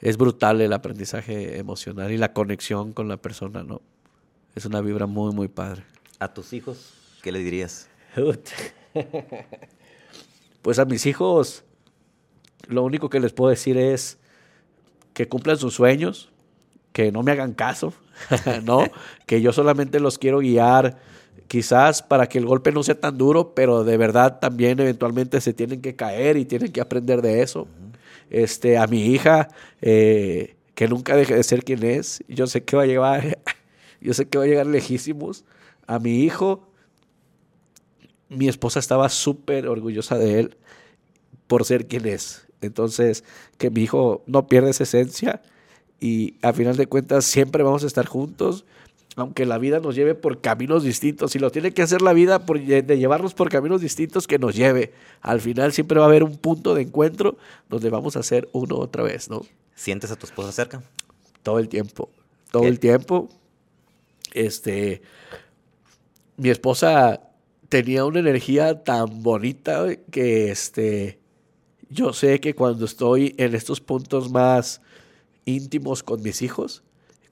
[0.00, 3.80] es brutal el aprendizaje emocional y la conexión con la persona, ¿no?
[4.54, 5.84] Es una vibra muy, muy padre.
[6.18, 7.88] ¿A tus hijos qué le dirías?
[10.62, 11.64] pues a mis hijos
[12.66, 14.18] lo único que les puedo decir es
[15.14, 16.31] que cumplan sus sueños,
[16.92, 17.92] que no me hagan caso,
[18.64, 18.84] ¿no?
[19.26, 20.98] que yo solamente los quiero guiar
[21.48, 25.52] quizás para que el golpe no sea tan duro, pero de verdad también eventualmente se
[25.52, 27.66] tienen que caer y tienen que aprender de eso.
[28.30, 29.48] Este, a mi hija,
[29.82, 33.38] eh, que nunca deje de ser quien es, yo sé que va a llevar,
[34.00, 35.44] yo sé que va a llegar lejísimos.
[35.86, 36.66] A mi hijo,
[38.30, 40.56] mi esposa estaba súper orgullosa de él
[41.46, 42.46] por ser quien es.
[42.62, 43.24] Entonces,
[43.58, 45.42] que mi hijo no pierda esa esencia
[46.02, 48.64] y a final de cuentas siempre vamos a estar juntos,
[49.14, 51.30] aunque la vida nos lleve por caminos distintos.
[51.30, 54.56] Si lo tiene que hacer la vida por, de llevarnos por caminos distintos, que nos
[54.56, 54.92] lleve.
[55.20, 57.36] Al final siempre va a haber un punto de encuentro
[57.70, 59.42] donde vamos a hacer uno otra vez, ¿no?
[59.76, 60.82] ¿Sientes a tu esposa cerca?
[61.44, 62.10] Todo el tiempo,
[62.50, 63.28] todo el tiempo.
[64.32, 65.02] Este,
[66.36, 67.20] mi esposa
[67.68, 71.20] tenía una energía tan bonita que este,
[71.90, 74.80] yo sé que cuando estoy en estos puntos más
[75.44, 76.82] íntimos con mis hijos,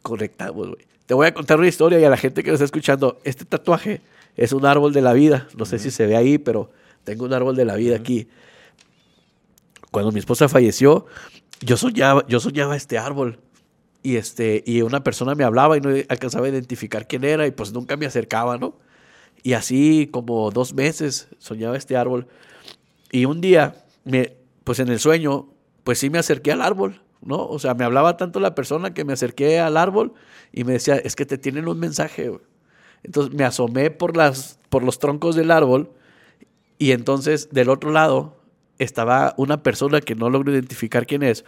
[0.03, 0.87] conectamos, güey.
[1.07, 3.45] Te voy a contar una historia y a la gente que nos está escuchando, este
[3.45, 4.01] tatuaje
[4.37, 5.49] es un árbol de la vida.
[5.57, 6.71] No sé si se ve ahí, pero
[7.05, 8.29] tengo un árbol de la vida aquí.
[9.91, 11.07] cuando mi esposa falleció,
[11.61, 13.41] yo soñaba, yo soñaba este árbol.
[14.03, 17.51] Y, este, y una persona me hablaba y no alcanzaba a identificar quién era y
[17.51, 18.77] pues nunca me acercaba, ¿no?
[19.43, 22.29] Y así como dos meses soñaba este árbol.
[23.11, 25.49] Y un día, me, pues en el sueño,
[25.85, 27.47] pues sí me acerqué al árbol, ¿no?
[27.47, 30.15] O sea, me hablaba tanto la persona que me acerqué al árbol
[30.53, 32.33] y me decía, es que te tienen un mensaje.
[33.03, 35.93] Entonces me asomé por, las, por los troncos del árbol
[36.79, 38.41] y entonces del otro lado
[38.79, 41.45] estaba una persona que no logro identificar quién es,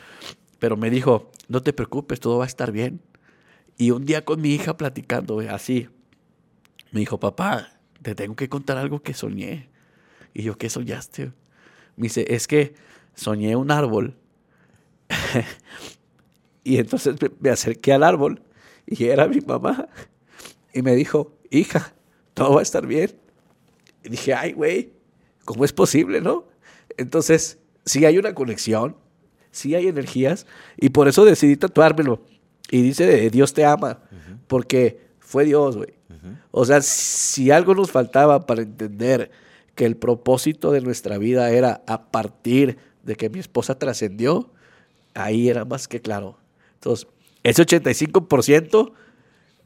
[0.59, 3.01] pero me dijo, no te preocupes, todo va a estar bien.
[3.79, 5.89] Y un día con mi hija platicando, así,
[6.91, 9.71] me dijo, papá, te tengo que contar algo que soñé.
[10.35, 11.33] Y yo, ¿qué soñaste?
[11.97, 12.75] Me dice, es que
[13.15, 14.17] soñé un árbol.
[16.65, 18.43] y entonces me acerqué al árbol
[18.87, 19.89] y era mi mamá.
[20.73, 21.95] Y me dijo, hija,
[22.35, 23.13] todo va a estar bien.
[24.05, 24.93] Y dije, ay, güey,
[25.45, 26.47] ¿cómo es posible, no?
[26.97, 28.97] Entonces, sí hay una conexión,
[29.51, 32.23] sí hay energías, y por eso decidí tatuármelo.
[32.71, 34.01] Y dice, Dios te ama,
[34.47, 35.95] porque fue Dios, güey.
[36.51, 39.31] O sea, si algo nos faltaba para entender
[39.75, 44.53] que el propósito de nuestra vida era a partir de que mi esposa trascendió,
[45.15, 46.39] ahí era más que claro.
[46.75, 47.07] Entonces,
[47.43, 48.93] ese 85%,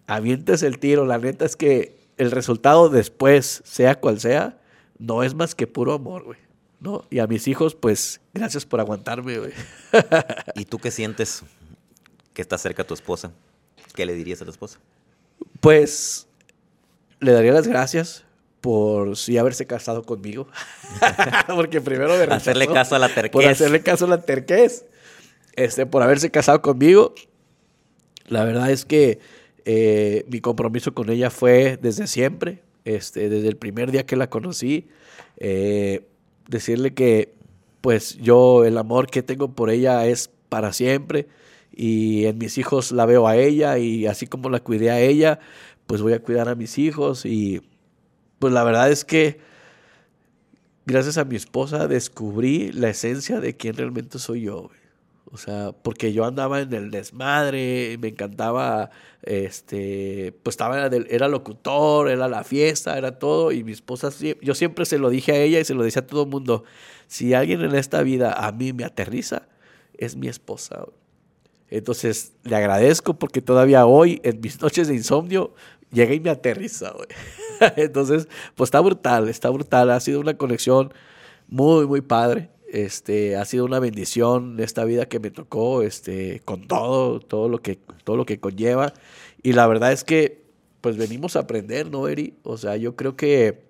[0.07, 1.05] avientes el tiro.
[1.07, 4.59] La neta es que el resultado después, sea cual sea,
[4.99, 6.39] no es más que puro amor, güey.
[6.81, 7.05] ¿no?
[7.11, 9.53] Y a mis hijos, pues, gracias por aguantarme, güey.
[10.55, 11.43] ¿Y tú qué sientes
[12.35, 13.33] que está cerca a tu esposa?
[13.95, 14.79] ¿Qué le dirías a tu esposa?
[15.61, 16.27] Pues,
[17.21, 18.25] le daría las gracias
[18.61, 20.49] por sí haberse casado conmigo.
[21.55, 23.33] Porque primero me Hacerle caso a la terquez.
[23.33, 24.85] Por hacerle caso a la terquez.
[25.57, 27.15] Este, por haberse casado conmigo.
[28.27, 29.19] La verdad es que
[29.65, 32.63] eh, mi compromiso con ella fue desde siempre.
[32.85, 34.89] Este, desde el primer día que la conocí.
[35.39, 36.07] Eh,
[36.49, 37.35] decirle que
[37.81, 41.29] pues yo el amor que tengo por ella es para siempre
[41.73, 45.41] y en mis hijos la veo a ella y así como la cuidé a ella,
[45.87, 47.61] pues voy a cuidar a mis hijos y
[48.39, 49.39] pues la verdad es que
[50.87, 54.71] gracias a mi esposa descubrí la esencia de quién realmente soy yo.
[55.33, 58.91] O sea, porque yo andaba en el desmadre, me encantaba,
[59.23, 64.11] este, pues estaba, era locutor, era la fiesta, era todo, y mi esposa,
[64.41, 66.65] yo siempre se lo dije a ella y se lo decía a todo el mundo,
[67.09, 69.49] si alguien en esta vida a mí me aterriza,
[69.99, 70.87] es mi esposa.
[71.71, 75.55] Entonces, le agradezco porque todavía hoy, en mis noches de insomnio,
[75.93, 76.93] llega y me aterriza,
[77.77, 80.93] Entonces, pues está brutal, está brutal, ha sido una conexión
[81.49, 82.51] muy, muy padre.
[82.73, 87.63] Este, ha sido una bendición esta vida que me tocó, este, con todo, todo lo
[87.63, 88.93] que, todo lo que conlleva.
[89.43, 90.45] Y la verdad es que,
[90.81, 92.35] pues venimos a aprender, ¿no, Eri?
[92.43, 93.63] O sea, yo creo que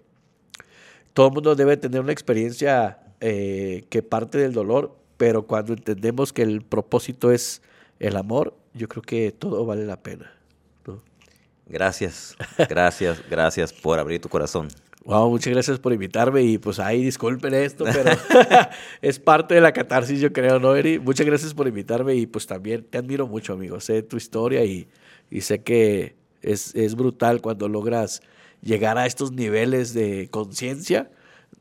[1.12, 6.32] todo el mundo debe tener una experiencia eh, que parte del dolor, pero cuando entendemos
[6.32, 7.62] que el propósito es
[8.00, 10.32] el amor, yo creo que todo vale la pena.
[11.68, 12.36] Gracias,
[12.68, 14.68] gracias, gracias por abrir tu corazón.
[15.06, 18.10] Wow, muchas gracias por invitarme y pues ahí disculpen esto, pero
[19.02, 20.98] es parte de la catarsis, yo creo, ¿no, Eri?
[20.98, 23.78] Muchas gracias por invitarme y pues también te admiro mucho, amigo.
[23.78, 24.88] Sé tu historia y,
[25.40, 28.20] sé que es, es, brutal cuando logras
[28.62, 31.08] llegar a estos niveles de conciencia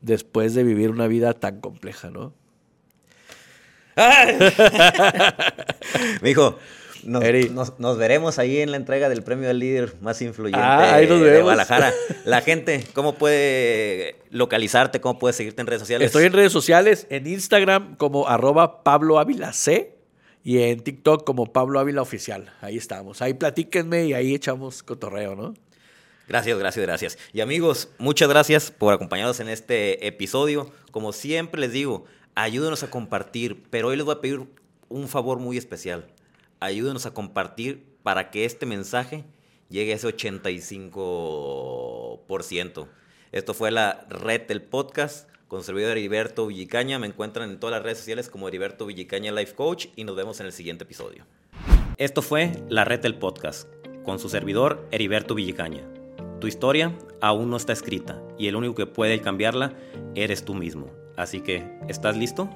[0.00, 2.34] después de vivir una vida tan compleja, ¿no?
[6.20, 6.58] Me dijo,
[7.06, 11.92] nos, veremos ahí en la entrega del premio al líder más influyente ah, de Guadalajara.
[12.24, 15.00] La gente, ¿cómo puede localizarte?
[15.00, 16.06] ¿Cómo puede seguirte en redes sociales?
[16.06, 19.96] Estoy en redes sociales, en Instagram como arroba Pablo Ávila C
[20.42, 22.52] y en TikTok como Pablo Ávila Oficial.
[22.60, 23.22] Ahí estamos.
[23.22, 25.54] Ahí platíquenme y ahí echamos cotorreo, ¿no?
[26.28, 27.18] Gracias, gracias, gracias.
[27.32, 30.72] Y amigos, muchas gracias por acompañarnos en este episodio.
[30.90, 32.04] Como siempre les digo,
[32.34, 34.40] ayúdenos a compartir, pero hoy les voy a pedir
[34.88, 36.06] un favor muy especial
[36.60, 39.24] ayúdenos a compartir para que este mensaje
[39.68, 42.88] llegue a ese 85%.
[43.32, 46.98] Esto fue la red del podcast con servidor Heriberto Villicaña.
[46.98, 50.40] Me encuentran en todas las redes sociales como Heriberto Villicaña Life Coach y nos vemos
[50.40, 51.26] en el siguiente episodio.
[51.96, 53.68] Esto fue la red del podcast
[54.04, 55.82] con su servidor Heriberto Villicaña.
[56.40, 59.74] Tu historia aún no está escrita y el único que puede cambiarla
[60.14, 60.90] eres tú mismo.
[61.16, 62.50] Así que, ¿estás listo?